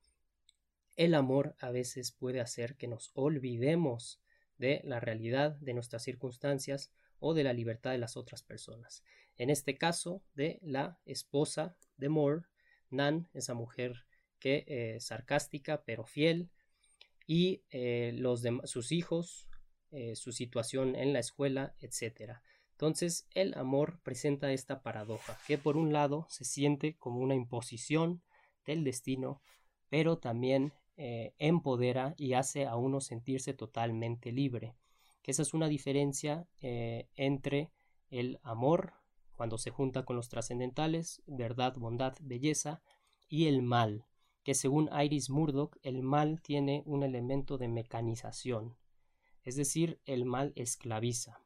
el 0.96 1.15
amor 1.15 1.58
a 1.60 1.70
veces 1.70 2.13
puede 2.13 2.39
hacer 2.39 2.77
que 2.77 2.88
nos 2.88 3.12
olvidemos 3.13 4.22
de 4.58 4.79
la 4.86 5.01
realidad 5.01 5.51
de 5.58 5.74
nuestras 5.74 6.03
circunstancias 6.03 6.93
o 7.20 7.34
de 7.34 7.43
la 7.43 7.51
libertad 7.51 7.91
de 7.91 7.98
las 7.98 8.15
otras 8.15 8.41
personas. 8.41 9.03
En 9.36 9.50
este 9.50 9.77
caso, 9.77 10.24
de 10.34 10.60
la 10.62 10.98
esposa 11.05 11.75
de 11.98 12.08
Moore, 12.08 12.43
Nan, 12.89 13.27
esa 13.34 13.55
mujer 13.55 14.05
que 14.39 14.63
eh, 14.67 15.01
sarcástica 15.01 15.84
pero 15.84 16.05
fiel, 16.05 16.50
y 17.27 17.63
eh, 17.70 18.13
los 18.15 18.43
sus 18.63 18.93
hijos, 18.93 19.50
eh, 19.91 20.15
su 20.15 20.32
situación 20.32 20.96
en 20.96 21.12
la 21.12 21.20
escuela, 21.20 21.75
etc. 21.82 22.39
Entonces, 22.84 23.30
el 23.34 23.54
amor 23.54 24.02
presenta 24.04 24.52
esta 24.52 24.82
paradoja, 24.82 25.38
que 25.48 25.58
por 25.58 25.78
un 25.78 25.94
lado 25.94 26.25
se 26.28 26.44
siente 26.44 26.98
como 26.98 27.22
una 27.22 27.34
imposición 27.34 28.22
del 28.66 28.84
destino, 28.84 29.42
pero 29.88 30.18
también 30.18 30.74
eh, 30.98 31.34
empodera 31.38 32.13
y 32.18 32.34
hace 32.34 32.66
a 32.66 32.75
uno 32.75 33.00
sentirse 33.00 33.54
totalmente 33.54 34.34
libre. 34.34 34.75
Que 35.22 35.32
esa 35.32 35.44
es 35.44 35.54
una 35.54 35.70
diferencia 35.70 36.46
eh, 36.60 37.08
entre 37.16 37.72
el 38.10 38.42
amor, 38.44 38.96
cuando 39.38 39.58
se 39.58 39.70
junta 39.70 40.04
con 40.04 40.18
los 40.18 40.28
trascendentales, 40.28 41.24
verdad, 41.25 41.75
bondad, 41.78 42.18
belleza, 42.20 42.82
y 43.30 43.48
el 43.48 43.62
mal, 43.62 44.08
que 44.44 44.56
según 44.56 44.90
Iris 45.02 45.30
Murdoch, 45.30 45.78
el 45.84 46.04
mal 46.04 46.42
tiene 46.42 46.84
un 46.86 47.04
elemento 47.04 47.58
de 47.58 47.70
mecanización, 47.70 48.75
es 49.42 49.56
decir, 49.56 50.02
el 50.04 50.25
mal 50.25 50.52
esclaviza. 50.58 51.40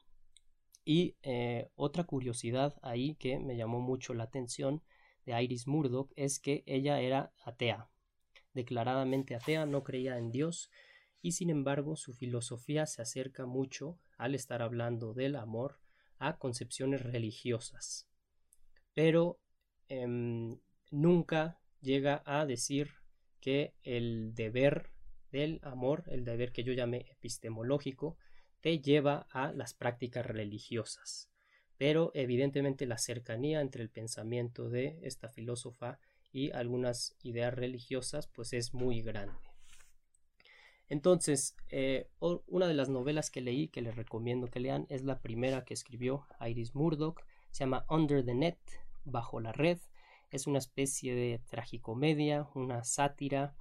Y 0.90 1.18
eh, 1.22 1.70
otra 1.76 2.06
curiosidad 2.06 2.80
ahí 2.82 3.16
que 3.16 3.40
me 3.40 3.58
llamó 3.58 3.82
mucho 3.82 4.14
la 4.14 4.24
atención 4.24 4.82
de 5.26 5.44
Iris 5.44 5.68
Murdoch 5.68 6.14
es 6.16 6.40
que 6.40 6.64
ella 6.66 7.02
era 7.02 7.34
atea, 7.44 7.90
declaradamente 8.54 9.36
atea, 9.36 9.66
no 9.66 9.84
creía 9.84 10.18
en 10.18 10.32
Dios 10.32 10.72
y 11.22 11.34
sin 11.34 11.50
embargo 11.50 11.98
su 11.98 12.14
filosofía 12.14 12.86
se 12.86 13.02
acerca 13.02 13.46
mucho, 13.46 14.00
al 14.18 14.34
estar 14.34 14.62
hablando 14.62 15.14
del 15.14 15.36
amor, 15.36 15.82
a 16.20 16.38
concepciones 16.38 17.04
religiosas. 17.04 18.08
Pero 18.94 19.42
em, 19.90 20.58
nunca 20.90 21.60
llega 21.82 22.24
a 22.26 22.46
decir 22.46 22.92
que 23.42 23.74
el 23.82 24.34
deber 24.36 24.94
del 25.34 25.60
amor, 25.64 26.06
el 26.08 26.24
deber 26.24 26.54
que 26.54 26.64
yo 26.64 26.72
llamé 26.72 27.08
epistemológico, 27.12 28.18
te 28.62 28.80
lleva 28.80 29.28
a 29.32 29.52
las 29.52 29.74
prácticas 29.74 30.26
religiosas. 30.26 31.30
Pero 31.78 32.12
evidentemente 32.14 32.86
la 32.86 32.98
cercanía 32.98 33.62
entre 33.62 33.84
el 33.84 33.90
pensamiento 33.90 34.70
de 34.70 35.00
esta 35.04 35.30
filósofa 35.30 36.00
y 36.32 36.52
algunas 36.52 37.16
ideas 37.22 37.54
religiosas, 37.54 38.28
pues 38.28 38.54
es 38.54 38.74
muy 38.74 39.02
grande. 39.02 39.48
Entonces, 40.90 41.56
eh, 41.70 42.10
una 42.20 42.68
de 42.68 42.74
las 42.74 42.90
novelas 42.90 43.30
que 43.30 43.42
leí, 43.42 43.68
que 43.68 43.82
les 43.82 43.96
recomiendo 43.96 44.48
que 44.48 44.60
lean, 44.60 44.86
es 44.90 45.04
la 45.04 45.20
primera 45.20 45.66
que 45.66 45.74
escribió 45.74 46.26
Iris 46.40 46.76
Murdoch, 46.76 47.22
se 47.52 47.64
llama 47.64 47.86
Under 47.90 48.24
the 48.24 48.34
Net, 48.34 48.58
Bajo 49.04 49.40
la 49.40 49.52
Red. 49.52 49.80
Es 50.32 50.48
una 50.48 50.60
especie 50.60 51.14
de 51.14 51.42
tragicomedia, 51.50 52.48
una 52.56 52.84
sátira, 52.84 53.56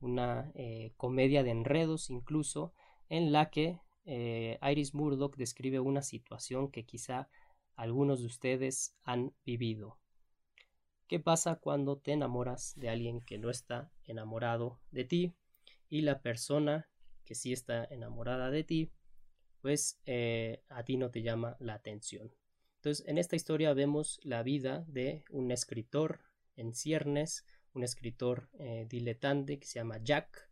una 0.00 0.50
eh, 0.54 0.92
comedia 0.96 1.42
de 1.42 1.50
enredos 1.50 2.10
incluso, 2.10 2.74
en 3.08 3.32
la 3.32 3.50
que 3.50 3.78
eh, 4.06 4.58
Iris 4.62 4.94
Murdoch 4.94 5.36
describe 5.36 5.80
una 5.80 6.02
situación 6.02 6.70
que 6.70 6.84
quizá 6.84 7.28
algunos 7.74 8.20
de 8.20 8.26
ustedes 8.26 8.96
han 9.04 9.34
vivido. 9.44 9.98
¿Qué 11.08 11.20
pasa 11.20 11.56
cuando 11.56 11.98
te 11.98 12.12
enamoras 12.12 12.74
de 12.76 12.88
alguien 12.88 13.20
que 13.20 13.38
no 13.38 13.50
está 13.50 13.92
enamorado 14.04 14.80
de 14.90 15.04
ti 15.04 15.34
y 15.88 16.00
la 16.00 16.20
persona 16.20 16.88
que 17.24 17.34
sí 17.34 17.52
está 17.52 17.84
enamorada 17.84 18.50
de 18.50 18.64
ti, 18.64 18.92
pues 19.60 20.00
eh, 20.06 20.62
a 20.68 20.84
ti 20.84 20.96
no 20.96 21.10
te 21.10 21.22
llama 21.22 21.56
la 21.60 21.74
atención? 21.74 22.32
Entonces, 22.76 23.06
en 23.06 23.18
esta 23.18 23.36
historia 23.36 23.72
vemos 23.74 24.20
la 24.22 24.42
vida 24.42 24.84
de 24.88 25.24
un 25.30 25.50
escritor 25.50 26.20
en 26.56 26.74
ciernes, 26.74 27.44
un 27.72 27.84
escritor 27.84 28.48
eh, 28.58 28.86
diletante 28.88 29.58
que 29.58 29.66
se 29.66 29.78
llama 29.78 29.98
Jack, 30.02 30.48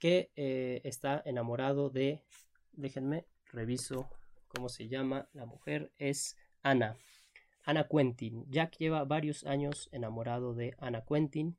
que 0.00 0.32
eh, 0.34 0.80
está 0.82 1.22
enamorado 1.24 1.90
de, 1.90 2.24
déjenme, 2.72 3.26
reviso 3.52 4.08
cómo 4.48 4.68
se 4.68 4.88
llama 4.88 5.28
la 5.32 5.46
mujer, 5.46 5.92
es 5.98 6.36
Ana. 6.62 6.96
Ana 7.64 7.86
Quentin. 7.86 8.46
Jack 8.50 8.78
lleva 8.78 9.04
varios 9.04 9.44
años 9.44 9.88
enamorado 9.92 10.54
de 10.54 10.74
Ana 10.78 11.04
Quentin 11.04 11.56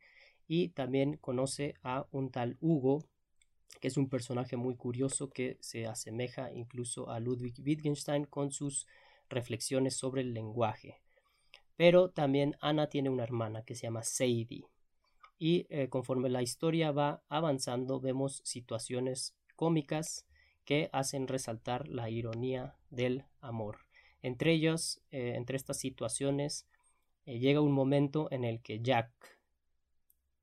y 0.47 0.69
también 0.69 1.17
conoce 1.17 1.75
a 1.83 2.07
un 2.11 2.31
tal 2.31 2.57
Hugo, 2.59 3.05
que 3.79 3.87
es 3.87 3.95
un 3.95 4.09
personaje 4.09 4.57
muy 4.57 4.75
curioso 4.75 5.29
que 5.29 5.57
se 5.61 5.85
asemeja 5.85 6.51
incluso 6.51 7.09
a 7.09 7.19
Ludwig 7.19 7.53
Wittgenstein 7.63 8.25
con 8.25 8.51
sus 8.51 8.87
reflexiones 9.29 9.95
sobre 9.95 10.21
el 10.21 10.33
lenguaje. 10.33 10.99
Pero 11.77 12.09
también 12.09 12.57
Ana 12.59 12.87
tiene 12.87 13.09
una 13.09 13.23
hermana 13.23 13.63
que 13.63 13.75
se 13.75 13.83
llama 13.83 14.03
Sadie. 14.03 14.65
Y 15.43 15.65
eh, 15.71 15.89
conforme 15.89 16.29
la 16.29 16.43
historia 16.43 16.91
va 16.91 17.23
avanzando, 17.27 17.99
vemos 17.99 18.43
situaciones 18.45 19.35
cómicas 19.55 20.27
que 20.65 20.91
hacen 20.93 21.27
resaltar 21.27 21.87
la 21.87 22.11
ironía 22.11 22.75
del 22.91 23.25
amor. 23.39 23.79
Entre 24.21 24.51
ellos, 24.51 25.01
eh, 25.09 25.33
entre 25.35 25.57
estas 25.57 25.79
situaciones, 25.79 26.67
eh, 27.25 27.39
llega 27.39 27.59
un 27.59 27.71
momento 27.71 28.27
en 28.29 28.43
el 28.43 28.61
que 28.61 28.81
Jack, 28.81 29.09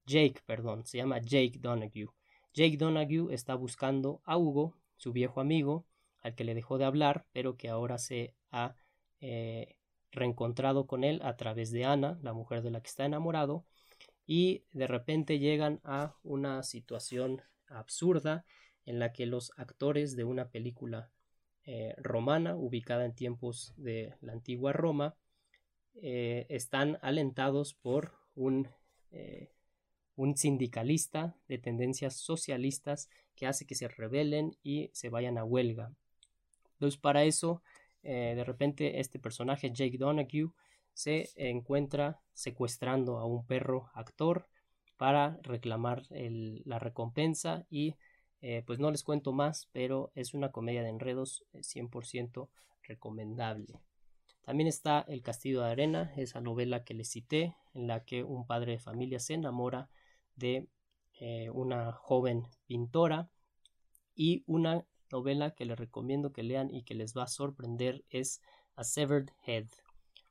Jake, 0.04 0.40
perdón, 0.44 0.84
se 0.84 0.98
llama 0.98 1.20
Jake 1.20 1.60
Donahue. 1.60 2.08
Jake 2.52 2.76
Donahue 2.76 3.32
está 3.32 3.54
buscando 3.54 4.20
a 4.24 4.36
Hugo, 4.36 4.74
su 4.96 5.12
viejo 5.12 5.40
amigo, 5.40 5.86
al 6.22 6.34
que 6.34 6.42
le 6.42 6.56
dejó 6.56 6.76
de 6.76 6.86
hablar, 6.86 7.24
pero 7.30 7.56
que 7.56 7.68
ahora 7.68 7.98
se 7.98 8.34
ha 8.50 8.74
reencontrado 10.10 10.88
con 10.88 11.04
él 11.04 11.20
a 11.22 11.36
través 11.36 11.70
de 11.70 11.84
Ana, 11.84 12.18
la 12.20 12.32
mujer 12.32 12.62
de 12.62 12.72
la 12.72 12.80
que 12.80 12.88
está 12.88 13.04
enamorado, 13.04 13.64
y 14.28 14.66
de 14.72 14.86
repente 14.86 15.38
llegan 15.38 15.80
a 15.84 16.14
una 16.22 16.62
situación 16.62 17.40
absurda 17.66 18.44
en 18.84 18.98
la 18.98 19.10
que 19.10 19.24
los 19.24 19.52
actores 19.56 20.16
de 20.16 20.24
una 20.24 20.50
película 20.50 21.10
eh, 21.64 21.94
romana 21.96 22.54
ubicada 22.54 23.06
en 23.06 23.14
tiempos 23.14 23.72
de 23.78 24.14
la 24.20 24.32
antigua 24.34 24.74
Roma 24.74 25.16
eh, 25.94 26.44
están 26.50 26.98
alentados 27.00 27.72
por 27.72 28.12
un, 28.34 28.68
eh, 29.12 29.50
un 30.14 30.36
sindicalista 30.36 31.34
de 31.48 31.56
tendencias 31.56 32.16
socialistas 32.16 33.08
que 33.34 33.46
hace 33.46 33.66
que 33.66 33.74
se 33.74 33.88
rebelen 33.88 34.58
y 34.62 34.90
se 34.92 35.08
vayan 35.08 35.38
a 35.38 35.44
huelga. 35.44 35.90
Entonces 36.74 37.00
para 37.00 37.24
eso 37.24 37.62
de 38.02 38.42
repente 38.44 39.00
este 39.00 39.18
personaje 39.18 39.70
Jake 39.70 39.98
Donahue 39.98 40.52
se 40.98 41.28
encuentra 41.36 42.18
secuestrando 42.32 43.18
a 43.18 43.24
un 43.24 43.46
perro 43.46 43.88
actor 43.94 44.48
para 44.96 45.38
reclamar 45.44 46.02
la 46.10 46.80
recompensa 46.80 47.64
y 47.70 47.94
eh, 48.40 48.64
pues 48.66 48.80
no 48.80 48.90
les 48.90 49.04
cuento 49.04 49.32
más, 49.32 49.68
pero 49.70 50.10
es 50.16 50.34
una 50.34 50.50
comedia 50.50 50.82
de 50.82 50.88
enredos 50.88 51.44
100% 51.52 52.48
eh, 52.48 52.50
recomendable. 52.82 53.78
También 54.42 54.66
está 54.66 55.04
El 55.06 55.22
Castillo 55.22 55.60
de 55.60 55.70
Arena, 55.70 56.12
esa 56.16 56.40
novela 56.40 56.82
que 56.82 56.94
les 56.94 57.08
cité, 57.08 57.54
en 57.74 57.86
la 57.86 58.04
que 58.04 58.24
un 58.24 58.44
padre 58.44 58.72
de 58.72 58.78
familia 58.80 59.20
se 59.20 59.34
enamora 59.34 59.88
de 60.34 60.66
eh, 61.20 61.48
una 61.50 61.92
joven 61.92 62.42
pintora 62.66 63.30
y 64.16 64.42
una 64.48 64.84
novela 65.12 65.52
que 65.52 65.64
les 65.64 65.78
recomiendo 65.78 66.32
que 66.32 66.42
lean 66.42 66.74
y 66.74 66.82
que 66.82 66.96
les 66.96 67.16
va 67.16 67.22
a 67.22 67.28
sorprender 67.28 68.04
es 68.10 68.42
A 68.74 68.82
Severed 68.82 69.28
Head 69.46 69.68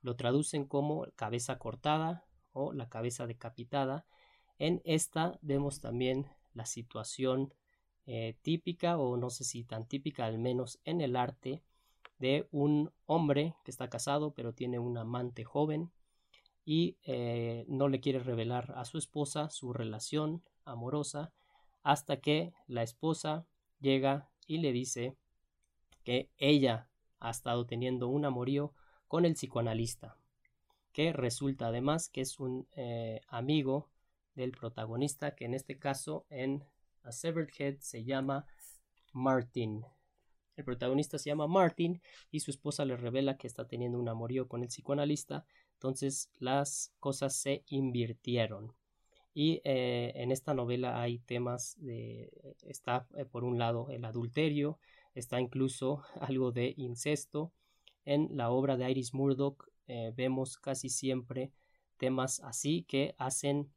lo 0.07 0.15
traducen 0.15 0.65
como 0.65 1.05
cabeza 1.17 1.59
cortada 1.59 2.23
o 2.53 2.71
la 2.71 2.87
cabeza 2.87 3.27
decapitada. 3.27 4.05
En 4.57 4.81
esta 4.85 5.37
vemos 5.41 5.81
también 5.81 6.27
la 6.53 6.65
situación 6.65 7.53
eh, 8.05 8.37
típica 8.41 8.97
o 8.97 9.17
no 9.17 9.29
sé 9.29 9.43
si 9.43 9.65
tan 9.65 9.85
típica 9.85 10.25
al 10.25 10.39
menos 10.39 10.79
en 10.85 11.01
el 11.01 11.17
arte 11.17 11.61
de 12.19 12.47
un 12.51 12.89
hombre 13.05 13.53
que 13.65 13.71
está 13.71 13.89
casado 13.89 14.31
pero 14.31 14.53
tiene 14.53 14.79
un 14.79 14.97
amante 14.97 15.43
joven 15.43 15.91
y 16.63 16.95
eh, 17.03 17.65
no 17.67 17.89
le 17.89 17.99
quiere 17.99 18.19
revelar 18.19 18.73
a 18.77 18.85
su 18.85 18.97
esposa 18.97 19.49
su 19.49 19.73
relación 19.73 20.41
amorosa 20.63 21.33
hasta 21.83 22.21
que 22.21 22.53
la 22.65 22.81
esposa 22.81 23.45
llega 23.81 24.29
y 24.47 24.59
le 24.59 24.71
dice 24.71 25.17
que 26.05 26.29
ella 26.37 26.87
ha 27.19 27.29
estado 27.29 27.65
teniendo 27.65 28.07
un 28.07 28.23
amorío 28.23 28.73
con 29.07 29.25
el 29.25 29.33
psicoanalista, 29.33 30.17
que 30.91 31.13
resulta 31.13 31.67
además 31.67 32.09
que 32.09 32.21
es 32.21 32.39
un 32.39 32.67
eh, 32.75 33.21
amigo 33.27 33.89
del 34.35 34.51
protagonista, 34.51 35.35
que 35.35 35.45
en 35.45 35.53
este 35.53 35.77
caso 35.77 36.25
en 36.29 36.63
A 37.03 37.11
Severed 37.11 37.49
Head 37.57 37.77
se 37.79 38.03
llama 38.03 38.45
Martin. 39.13 39.85
El 40.55 40.63
protagonista 40.63 41.17
se 41.17 41.29
llama 41.29 41.47
Martin 41.47 42.01
y 42.31 42.39
su 42.39 42.51
esposa 42.51 42.85
le 42.85 42.97
revela 42.97 43.37
que 43.37 43.47
está 43.47 43.67
teniendo 43.67 43.99
un 43.99 44.09
amorío 44.09 44.47
con 44.47 44.63
el 44.63 44.69
psicoanalista, 44.69 45.45
entonces 45.73 46.31
las 46.39 46.93
cosas 46.99 47.35
se 47.35 47.63
invirtieron. 47.67 48.73
Y 49.33 49.61
eh, 49.63 50.13
en 50.15 50.31
esta 50.31 50.55
novela 50.55 50.99
hay 50.99 51.19
temas 51.19 51.75
de, 51.79 52.31
está 52.63 53.05
eh, 53.15 53.25
por 53.25 53.43
un 53.43 53.59
lado 53.59 53.91
el 53.91 54.03
adulterio, 54.03 54.79
está 55.13 55.39
incluso 55.39 56.01
algo 56.19 56.51
de 56.51 56.73
incesto, 56.77 57.53
en 58.07 58.29
la 58.31 58.49
obra 58.51 58.77
de 58.77 58.89
Iris 58.89 59.13
Murdoch 59.13 59.67
eh, 59.85 60.13
vemos 60.15 60.57
casi 60.57 60.87
siempre 60.87 61.51
temas 61.97 62.39
así 62.39 62.83
que 62.83 63.13
hacen 63.17 63.69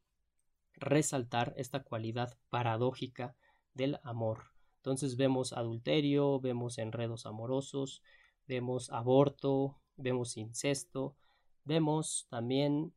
resaltar 0.75 1.53
esta 1.57 1.83
cualidad 1.83 2.37
paradójica 2.49 3.35
del 3.73 3.99
amor. 4.03 4.45
Entonces 4.77 5.17
vemos 5.17 5.51
adulterio, 5.51 6.39
vemos 6.39 6.77
enredos 6.77 7.25
amorosos, 7.25 8.01
vemos 8.47 8.89
aborto, 8.89 9.81
vemos 9.97 10.37
incesto, 10.37 11.17
vemos 11.65 12.25
también 12.29 12.93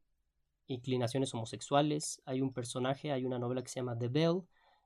inclinaciones 0.68 1.34
homosexuales. 1.34 2.22
Hay 2.26 2.42
un 2.42 2.52
personaje, 2.52 3.10
hay 3.10 3.24
una 3.24 3.40
novela 3.40 3.62
que 3.62 3.68
se 3.68 3.80
llama 3.80 3.98
The 3.98 4.08
Bell, 4.08 4.42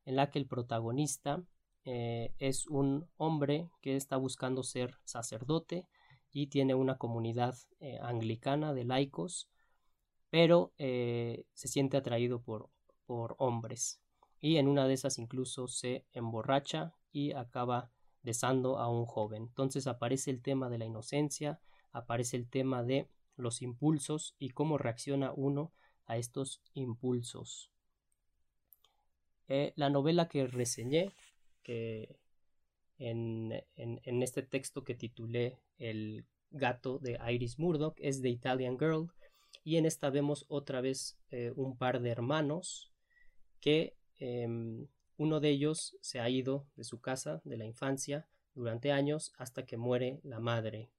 en 0.06 0.16
la 0.16 0.30
que 0.30 0.38
el 0.38 0.46
protagonista 0.46 1.42
eh, 1.84 2.32
es 2.38 2.66
un 2.68 3.06
hombre 3.18 3.68
que 3.82 3.96
está 3.96 4.16
buscando 4.16 4.62
ser 4.62 4.94
sacerdote 5.04 5.86
y 6.32 6.48
tiene 6.48 6.74
una 6.74 6.98
comunidad 6.98 7.56
eh, 7.80 7.98
anglicana 8.02 8.74
de 8.74 8.84
laicos, 8.84 9.48
pero 10.30 10.72
eh, 10.78 11.44
se 11.54 11.68
siente 11.68 11.96
atraído 11.96 12.42
por, 12.42 12.70
por 13.06 13.34
hombres 13.38 14.00
y 14.40 14.56
en 14.56 14.68
una 14.68 14.86
de 14.86 14.94
esas 14.94 15.18
incluso 15.18 15.68
se 15.68 16.04
emborracha 16.12 16.94
y 17.12 17.32
acaba 17.32 17.90
besando 18.22 18.78
a 18.78 18.88
un 18.88 19.06
joven. 19.06 19.44
Entonces 19.44 19.86
aparece 19.86 20.30
el 20.30 20.42
tema 20.42 20.68
de 20.68 20.78
la 20.78 20.84
inocencia, 20.84 21.60
aparece 21.92 22.36
el 22.36 22.48
tema 22.48 22.82
de 22.82 23.08
los 23.36 23.62
impulsos 23.62 24.34
y 24.38 24.50
cómo 24.50 24.78
reacciona 24.78 25.32
uno 25.34 25.72
a 26.06 26.16
estos 26.16 26.60
impulsos. 26.74 27.70
Eh, 29.48 29.72
la 29.76 29.88
novela 29.88 30.28
que 30.28 30.46
reseñé, 30.46 31.12
que 31.62 32.18
en, 32.98 33.52
este 34.22 34.42
texto 34.42 34.84
que 34.84 34.94
titulé 34.94 35.58
El 35.78 36.26
gato 36.50 36.98
de 36.98 37.18
Iris 37.30 37.58
Murdoch 37.58 37.96
es 37.98 38.22
de 38.22 38.30
Italian 38.30 38.78
Girl 38.78 39.08
y 39.64 39.76
en 39.76 39.86
esta 39.86 40.10
vemos 40.10 40.44
otra 40.48 40.80
vez 40.80 41.18
eh, 41.30 41.52
un 41.54 41.76
par 41.76 42.00
de 42.00 42.10
hermanos 42.10 42.92
que 43.60 43.96
em, 44.16 44.88
uno 45.16 45.40
de 45.40 45.50
ellos 45.50 45.96
se 46.00 46.20
ha 46.20 46.28
ido 46.28 46.66
de 46.76 46.84
su 46.84 47.00
casa 47.00 47.40
de 47.44 47.56
la 47.56 47.64
infancia 47.64 48.26
durante 48.54 48.92
años 48.92 49.32
hasta 49.36 49.66
que 49.66 49.76
muere 49.76 50.20
la 50.22 50.40
madre. 50.40 50.90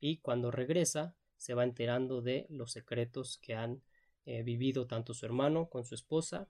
Y 0.00 0.18
cuando 0.18 0.50
regresa 0.50 1.16
se 1.36 1.54
va 1.54 1.64
enterando 1.64 2.22
de 2.22 2.46
los 2.48 2.72
secretos 2.72 3.38
que 3.38 3.54
han 3.54 3.82
eh, 4.24 4.42
vivido 4.42 4.86
tanto 4.86 5.12
su 5.12 5.26
hermano 5.26 5.68
con 5.68 5.84
su 5.84 5.94
esposa 5.94 6.48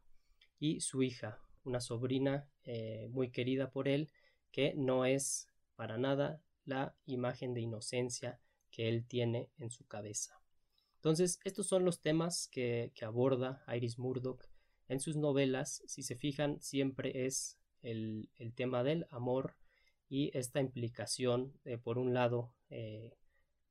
y 0.59 0.81
su 0.81 1.03
hija, 1.03 1.41
una 1.65 1.81
sobrina 1.81 2.49
eh, 2.65 3.09
muy 3.11 3.31
querida 3.31 3.71
por 3.71 3.89
él 3.89 4.11
que 4.55 4.73
no 4.77 5.05
es 5.05 5.49
para 5.75 5.99
nada 5.99 6.41
la 6.65 6.95
imagen 7.07 7.55
de 7.55 7.61
inocencia 7.61 8.41
que 8.71 8.89
él 8.89 9.05
tiene 9.05 9.51
en 9.59 9.73
su 9.73 9.85
cabeza. 9.85 10.41
Entonces, 10.95 11.41
estos 11.43 11.67
son 11.67 11.85
los 11.85 12.01
temas 12.01 12.47
que, 12.53 12.93
aborda 13.03 13.65
Iris 13.75 13.99
Murdoch 13.99 14.45
en 14.87 15.01
sus 15.01 15.17
novelas. 15.17 15.83
Si 15.89 16.05
se 16.05 16.15
fijan, 16.15 16.63
siempre 16.63 17.27
es 17.27 17.59
el, 17.83 18.31
tema 18.55 18.85
del 18.85 19.09
amor 19.11 19.57
y 20.09 20.31
esta 20.39 20.61
implicación 20.61 21.59
de, 21.65 21.77
por 21.77 21.99
un 21.99 22.15
lado, 22.15 22.55
eh, 22.71 23.17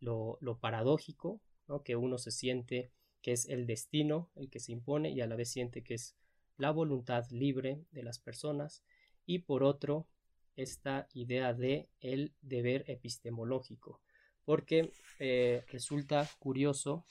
lo, 0.02 0.38
paradójico, 0.60 1.40
que 1.86 1.96
uno 1.96 2.18
se 2.18 2.32
siente 2.32 2.92
que 3.22 3.32
es 3.32 3.48
el 3.48 3.68
destino 3.68 4.32
el 4.36 4.50
que 4.50 4.60
se 4.60 4.74
impone 4.74 5.12
y 5.12 5.22
a 5.22 5.28
la 5.28 5.38
vez 5.38 5.50
siente 5.50 5.82
que 5.82 5.94
es 5.94 6.18
la 6.58 6.72
voluntad 6.72 7.24
libre 7.30 7.86
de 7.92 8.04
las 8.04 8.20
personas 8.20 8.84
y 9.26 9.40
por 9.40 9.64
otro 9.64 10.10
esta 10.56 11.08
idea 11.14 11.54
de 11.54 11.90
el 12.00 12.34
deber 12.42 12.84
epistemológico, 12.88 14.02
porque 14.46 14.92
eh, 15.20 15.64
resulta 15.70 16.30
curioso 16.40 17.06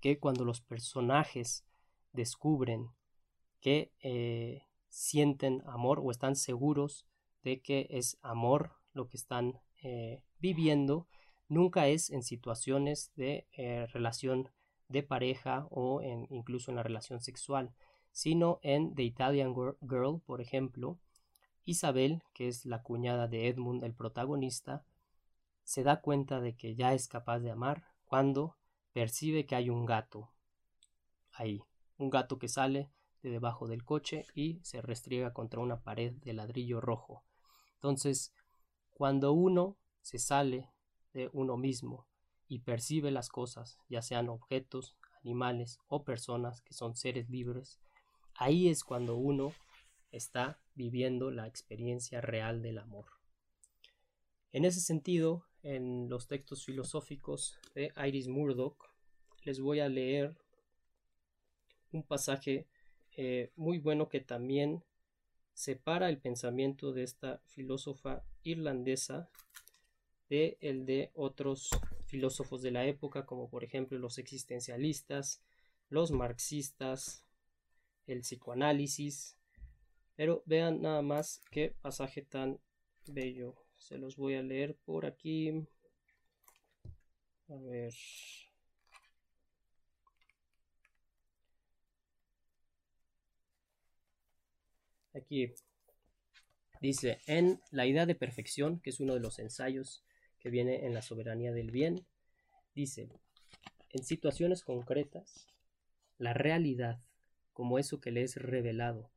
que 0.00 0.18
cuando 0.18 0.44
los 0.44 0.60
personajes 0.60 1.64
descubren 2.12 2.88
que 3.60 3.92
eh, 4.02 4.62
sienten 4.88 5.62
amor 5.66 6.00
o 6.02 6.10
están 6.10 6.36
seguros 6.36 7.06
de 7.42 7.60
que 7.60 7.86
es 7.90 8.18
amor 8.22 8.72
lo 8.92 9.08
que 9.08 9.16
están 9.16 9.60
eh, 9.82 10.22
viviendo, 10.38 11.08
nunca 11.48 11.88
es 11.88 12.10
en 12.10 12.22
situaciones 12.22 13.12
de 13.16 13.46
relación 13.92 14.50
de 14.88 15.02
pareja 15.02 15.66
o 15.70 16.02
incluso 16.30 16.70
en 16.70 16.76
la 16.76 16.82
relación 16.82 17.20
sexual, 17.20 17.74
sino 18.12 18.60
en 18.62 18.94
The 18.94 19.02
Italian 19.02 19.54
Girl, 19.54 20.20
por 20.24 20.40
ejemplo, 20.40 20.98
Isabel, 21.64 22.22
que 22.34 22.48
es 22.48 22.66
la 22.66 22.82
cuñada 22.82 23.26
de 23.28 23.48
Edmund, 23.48 23.84
el 23.84 23.94
protagonista, 23.94 24.84
se 25.62 25.82
da 25.82 26.00
cuenta 26.00 26.40
de 26.40 26.56
que 26.56 26.74
ya 26.74 26.92
es 26.92 27.08
capaz 27.08 27.40
de 27.40 27.50
amar 27.50 27.88
cuando 28.04 28.56
percibe 28.92 29.46
que 29.46 29.56
hay 29.56 29.70
un 29.70 29.86
gato 29.86 30.30
ahí, 31.32 31.62
un 31.96 32.10
gato 32.10 32.38
que 32.38 32.48
sale 32.48 32.90
de 33.22 33.30
debajo 33.30 33.66
del 33.66 33.84
coche 33.84 34.26
y 34.34 34.60
se 34.62 34.82
restriega 34.82 35.32
contra 35.32 35.60
una 35.60 35.80
pared 35.80 36.12
de 36.12 36.34
ladrillo 36.34 36.80
rojo. 36.80 37.24
Entonces, 37.76 38.32
cuando 38.92 39.32
uno 39.32 39.76
se 40.02 40.18
sale 40.18 40.70
de 41.12 41.30
uno 41.32 41.56
mismo 41.56 42.06
y 42.46 42.60
percibe 42.60 43.10
las 43.10 43.28
cosas, 43.30 43.78
ya 43.88 44.02
sean 44.02 44.28
objetos, 44.28 44.96
animales 45.24 45.80
o 45.88 46.04
personas 46.04 46.60
que 46.60 46.74
son 46.74 46.94
seres 46.94 47.30
libres, 47.30 47.80
ahí 48.34 48.68
es 48.68 48.84
cuando 48.84 49.16
uno 49.16 49.52
está 50.16 50.60
viviendo 50.74 51.30
la 51.30 51.46
experiencia 51.46 52.20
real 52.20 52.62
del 52.62 52.78
amor. 52.78 53.06
En 54.52 54.64
ese 54.64 54.80
sentido, 54.80 55.46
en 55.62 56.08
los 56.08 56.28
textos 56.28 56.64
filosóficos 56.64 57.58
de 57.74 57.92
Iris 58.06 58.28
Murdoch, 58.28 58.90
les 59.42 59.60
voy 59.60 59.80
a 59.80 59.88
leer 59.88 60.36
un 61.92 62.02
pasaje 62.02 62.66
eh, 63.16 63.50
muy 63.56 63.78
bueno 63.78 64.08
que 64.08 64.20
también 64.20 64.82
separa 65.52 66.08
el 66.08 66.18
pensamiento 66.18 66.92
de 66.92 67.04
esta 67.04 67.38
filósofa 67.46 68.24
irlandesa 68.42 69.28
de 70.28 70.58
el 70.60 70.84
de 70.86 71.10
otros 71.14 71.70
filósofos 72.06 72.62
de 72.62 72.70
la 72.70 72.86
época, 72.86 73.24
como 73.26 73.48
por 73.48 73.64
ejemplo 73.64 73.98
los 73.98 74.18
existencialistas, 74.18 75.42
los 75.88 76.10
marxistas, 76.10 77.24
el 78.06 78.20
psicoanálisis. 78.20 79.36
Pero 80.16 80.42
vean 80.46 80.80
nada 80.82 81.02
más 81.02 81.40
qué 81.50 81.74
pasaje 81.80 82.22
tan 82.22 82.60
bello. 83.06 83.54
Se 83.76 83.98
los 83.98 84.16
voy 84.16 84.34
a 84.34 84.42
leer 84.42 84.76
por 84.84 85.06
aquí. 85.06 85.50
A 87.48 87.54
ver. 87.56 87.92
Aquí 95.14 95.54
dice, 96.80 97.20
en 97.26 97.60
la 97.70 97.86
idea 97.86 98.04
de 98.04 98.14
perfección, 98.14 98.80
que 98.80 98.90
es 98.90 99.00
uno 99.00 99.14
de 99.14 99.20
los 99.20 99.38
ensayos 99.38 100.04
que 100.38 100.50
viene 100.50 100.86
en 100.86 100.92
la 100.92 101.02
soberanía 101.02 101.52
del 101.52 101.70
bien, 101.70 102.06
dice, 102.74 103.08
en 103.90 104.04
situaciones 104.04 104.62
concretas, 104.62 105.46
la 106.18 106.34
realidad, 106.34 107.00
como 107.52 107.78
eso 107.78 108.00
que 108.00 108.10
le 108.10 108.22
es 108.22 108.36
revelado 108.36 109.13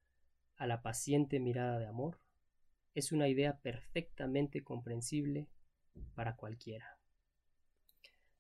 a 0.58 0.68
la 0.68 0.82
paciente 0.82 1.40
mirada 1.40 1.80
de 1.80 1.86
amor, 1.86 2.20
es 2.94 3.12
una 3.12 3.28
idea 3.28 3.60
perfectamente 3.60 4.64
comprensible 4.64 5.48
para 6.16 6.36
cualquiera. 6.36 6.98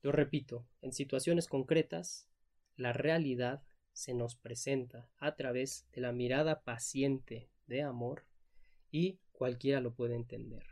Lo 0.02 0.12
repito, 0.12 0.68
en 0.82 0.94
situaciones 0.94 1.48
concretas, 1.48 2.28
la 2.76 2.94
realidad 2.94 3.64
se 3.94 4.14
nos 4.14 4.36
presenta 4.36 5.10
a 5.18 5.36
través 5.36 5.88
de 5.92 6.02
la 6.02 6.12
mirada 6.12 6.62
paciente 6.64 7.50
de 7.66 7.82
amor 7.82 8.26
y 8.92 9.20
cualquiera 9.32 9.82
lo 9.82 9.94
puede 9.94 10.16
entender. 10.16 10.64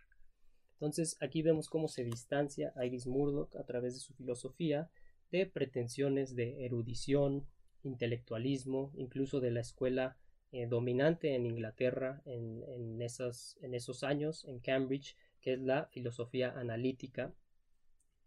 Entonces 0.74 1.18
aquí 1.22 1.42
vemos 1.42 1.70
cómo 1.70 1.88
se 1.88 2.04
distancia 2.04 2.74
Iris 2.84 3.08
Murdoch 3.08 3.56
a 3.56 3.66
través 3.66 3.94
de 3.94 4.00
su 4.00 4.14
filosofía 4.14 4.90
de 5.32 5.46
pretensiones 5.46 6.36
de 6.36 6.66
erudición, 6.66 7.48
intelectualismo, 7.84 8.92
incluso 8.96 9.40
de 9.40 9.52
la 9.52 9.62
escuela 9.62 10.18
eh, 10.56 10.68
dominante 10.68 11.36
en 11.36 11.46
Inglaterra 11.46 12.22
en, 12.24 13.02
esos 13.02 14.04
años, 14.06 14.46
en 14.46 14.60
Cambridge, 14.62 15.18
que 15.42 15.52
es 15.52 15.60
la 15.60 15.88
filosofía 15.88 16.58
analítica. 16.58 17.34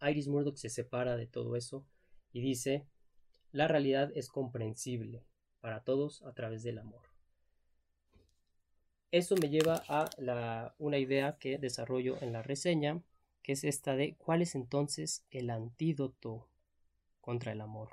Iris 0.03 0.29
Murdoch 0.29 0.59
se 0.59 0.69
separa 0.69 1.17
de 1.17 1.27
todo 1.27 1.57
eso 1.57 1.87
y 2.31 2.43
dice 2.43 2.87
la 3.51 3.67
realidad 3.67 4.13
es 4.15 4.29
comprensible 4.29 5.25
para 5.61 5.85
todos 5.85 6.21
a 6.21 6.35
través 6.35 6.63
del 6.63 6.77
amor. 6.77 7.01
Eso 9.11 9.35
me 9.37 9.49
lleva 9.49 9.83
a 9.89 10.11
la, 10.19 10.75
una 10.77 10.99
idea 10.99 11.39
que 11.39 11.57
desarrollo 11.57 12.21
en 12.21 12.35
la 12.35 12.43
reseña, 12.43 13.01
que 13.43 13.53
es 13.53 13.65
esta 13.65 13.97
de 13.97 14.17
cuál 14.17 14.43
es 14.43 14.55
entonces 14.55 15.25
el 15.31 15.49
antídoto 15.49 16.47
contra 17.23 17.53
el 17.53 17.63
amor. 17.63 17.89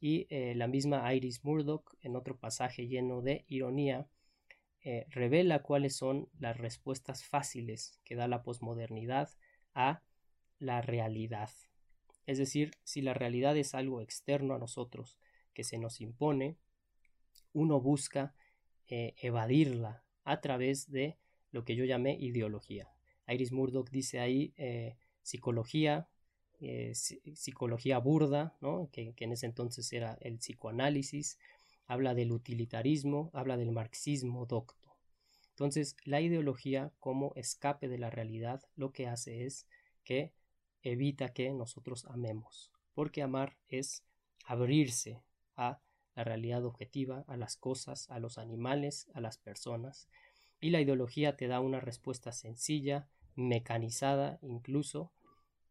Y 0.00 0.26
eh, 0.30 0.54
la 0.54 0.66
misma 0.66 1.12
Iris 1.14 1.44
Murdoch, 1.44 1.94
en 2.00 2.16
otro 2.16 2.38
pasaje 2.38 2.88
lleno 2.88 3.20
de 3.20 3.44
ironía, 3.48 4.08
eh, 4.82 5.04
revela 5.10 5.62
cuáles 5.62 5.96
son 5.96 6.30
las 6.38 6.56
respuestas 6.56 7.24
fáciles 7.24 8.00
que 8.02 8.16
da 8.16 8.26
la 8.26 8.42
posmodernidad 8.42 9.28
a 9.74 10.02
la 10.58 10.80
realidad. 10.80 11.50
Es 12.26 12.38
decir, 12.38 12.72
si 12.82 13.02
la 13.02 13.12
realidad 13.12 13.56
es 13.58 13.74
algo 13.74 14.00
externo 14.00 14.54
a 14.54 14.58
nosotros 14.58 15.18
que 15.52 15.64
se 15.64 15.76
nos 15.76 16.00
impone, 16.00 16.56
uno 17.52 17.80
busca 17.80 18.34
eh, 18.88 19.14
evadirla 19.18 20.04
a 20.24 20.40
través 20.40 20.90
de 20.90 21.18
lo 21.50 21.64
que 21.64 21.76
yo 21.76 21.84
llamé 21.84 22.16
ideología. 22.18 22.88
Iris 23.26 23.52
Murdoch 23.52 23.90
dice 23.90 24.18
ahí 24.18 24.54
psicología, 25.22 26.08
eh, 26.60 26.94
psicología 26.94 27.98
burda, 27.98 28.56
que, 28.92 29.14
que 29.14 29.24
en 29.24 29.32
ese 29.32 29.46
entonces 29.46 29.92
era 29.92 30.18
el 30.20 30.38
psicoanálisis, 30.38 31.38
habla 31.86 32.14
del 32.14 32.32
utilitarismo, 32.32 33.30
habla 33.32 33.56
del 33.56 33.72
marxismo 33.72 34.46
docto. 34.46 34.96
Entonces, 35.50 35.96
la 36.04 36.20
ideología 36.20 36.92
como 37.00 37.32
escape 37.34 37.88
de 37.88 37.98
la 37.98 38.10
realidad 38.10 38.62
lo 38.76 38.92
que 38.92 39.08
hace 39.08 39.44
es 39.44 39.66
que 40.04 40.32
evita 40.82 41.32
que 41.34 41.52
nosotros 41.52 42.04
amemos, 42.06 42.72
porque 42.94 43.22
amar 43.22 43.56
es 43.68 44.04
abrirse 44.44 45.22
a 45.56 45.80
la 46.14 46.24
realidad 46.24 46.64
objetiva, 46.64 47.24
a 47.26 47.36
las 47.36 47.56
cosas, 47.56 48.10
a 48.10 48.18
los 48.18 48.38
animales, 48.38 49.08
a 49.14 49.20
las 49.20 49.38
personas, 49.38 50.08
y 50.60 50.70
la 50.70 50.80
ideología 50.80 51.36
te 51.36 51.46
da 51.46 51.60
una 51.60 51.80
respuesta 51.80 52.32
sencilla, 52.32 53.08
mecanizada 53.34 54.38
incluso, 54.42 55.12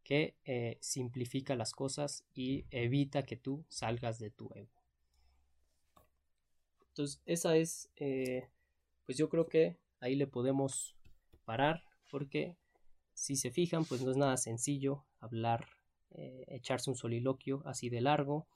que 0.10 0.34
eh, 0.44 0.80
simplifica 0.82 1.56
las 1.56 1.72
cosas 1.72 2.26
y 2.34 2.66
evita 2.72 3.28
que 3.28 3.36
tú 3.36 3.64
salgas 3.70 4.18
de 4.18 4.32
tu 4.32 4.50
ego. 4.56 4.82
Entonces, 6.88 7.22
esa 7.28 7.56
es, 7.56 7.92
eh, 7.96 8.50
pues 9.06 9.20
yo 9.20 9.30
creo 9.30 9.46
que 9.46 9.78
ahí 10.00 10.16
le 10.16 10.26
podemos 10.26 10.96
parar, 11.46 11.84
porque 12.10 12.56
si 13.14 13.36
se 13.36 13.52
fijan, 13.52 13.86
pues 13.86 14.02
no 14.02 14.10
es 14.10 14.18
nada 14.18 14.36
sencillo 14.38 15.06
hablar, 15.20 15.68
eh, 16.10 16.44
echarse 16.48 16.90
un 16.90 16.96
soliloquio 16.96 17.62
así 17.66 17.90
de 17.90 18.02
largo. 18.02 18.48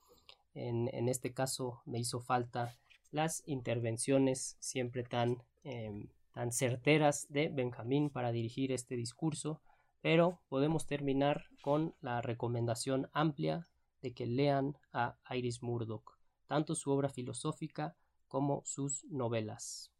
En, 0.55 1.07
este 1.07 1.33
caso 1.35 1.83
me 1.85 1.99
hizo 1.99 2.19
falta 2.19 2.75
las 3.11 3.43
intervenciones 3.45 4.57
siempre 4.59 5.03
tan, 5.03 5.37
em, 5.63 6.07
tan 6.31 6.51
certeras 6.51 7.27
de 7.29 7.49
Benjamín 7.49 8.09
para 8.09 8.31
dirigir 8.31 8.71
este 8.71 8.95
discurso, 8.95 9.61
pero 10.03 10.41
podemos 10.49 10.85
terminar 10.85 11.45
con 11.61 11.95
la 12.01 12.21
recomendación 12.21 13.09
amplia 13.13 13.69
de 14.01 14.13
que 14.13 14.25
lean 14.25 14.77
a 14.91 15.17
Iris 15.33 15.63
Murdoch, 15.63 16.19
tanto 16.45 16.75
su 16.75 16.91
obra 16.91 17.07
filosófica 17.07 17.95
como 18.27 18.61
sus 18.65 19.05
novelas. 19.05 19.93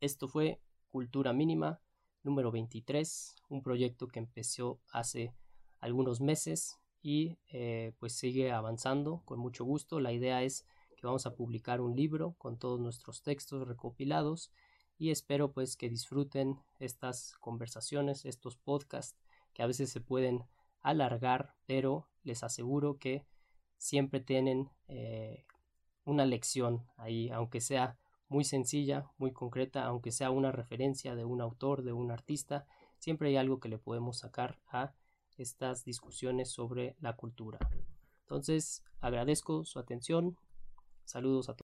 Esto 0.00 0.26
fue 0.26 0.60
Cultura 0.90 1.32
Mínima 1.32 1.80
número 2.24 2.50
23, 2.50 3.36
un 3.50 3.62
proyecto 3.62 4.08
que 4.08 4.18
empezó 4.18 4.80
hace 4.90 5.32
algunos 5.78 6.20
meses 6.20 6.80
y 7.00 7.38
eh, 7.52 7.94
pues 8.00 8.14
sigue 8.14 8.50
avanzando 8.50 9.22
con 9.24 9.38
mucho 9.38 9.64
gusto. 9.64 10.00
La 10.00 10.12
idea 10.12 10.42
es 10.42 10.66
que 10.96 11.06
vamos 11.06 11.24
a 11.26 11.36
publicar 11.36 11.80
un 11.80 11.94
libro 11.94 12.34
con 12.36 12.58
todos 12.58 12.80
nuestros 12.80 13.22
textos 13.22 13.64
recopilados 13.68 14.50
y 15.02 15.10
espero 15.10 15.50
pues 15.50 15.76
que 15.76 15.88
disfruten 15.88 16.60
estas 16.78 17.34
conversaciones, 17.40 18.24
estos 18.24 18.56
podcasts 18.56 19.18
que 19.52 19.64
a 19.64 19.66
veces 19.66 19.90
se 19.90 20.00
pueden 20.00 20.44
alargar, 20.80 21.56
pero 21.66 22.08
les 22.22 22.44
aseguro 22.44 22.98
que 22.98 23.26
siempre 23.78 24.20
tienen 24.20 24.70
eh, 24.86 25.44
una 26.04 26.24
lección 26.24 26.86
ahí, 26.96 27.30
aunque 27.30 27.60
sea 27.60 27.98
muy 28.28 28.44
sencilla, 28.44 29.10
muy 29.18 29.32
concreta, 29.32 29.84
aunque 29.86 30.12
sea 30.12 30.30
una 30.30 30.52
referencia 30.52 31.16
de 31.16 31.24
un 31.24 31.40
autor, 31.40 31.82
de 31.82 31.92
un 31.92 32.12
artista, 32.12 32.64
siempre 32.98 33.30
hay 33.30 33.36
algo 33.38 33.58
que 33.58 33.68
le 33.68 33.78
podemos 33.78 34.18
sacar 34.18 34.60
a 34.68 34.94
estas 35.36 35.84
discusiones 35.84 36.52
sobre 36.52 36.94
la 37.00 37.16
cultura. 37.16 37.58
Entonces, 38.20 38.84
agradezco 39.00 39.64
su 39.64 39.80
atención. 39.80 40.36
Saludos 41.04 41.48
a 41.48 41.54
todos. 41.54 41.71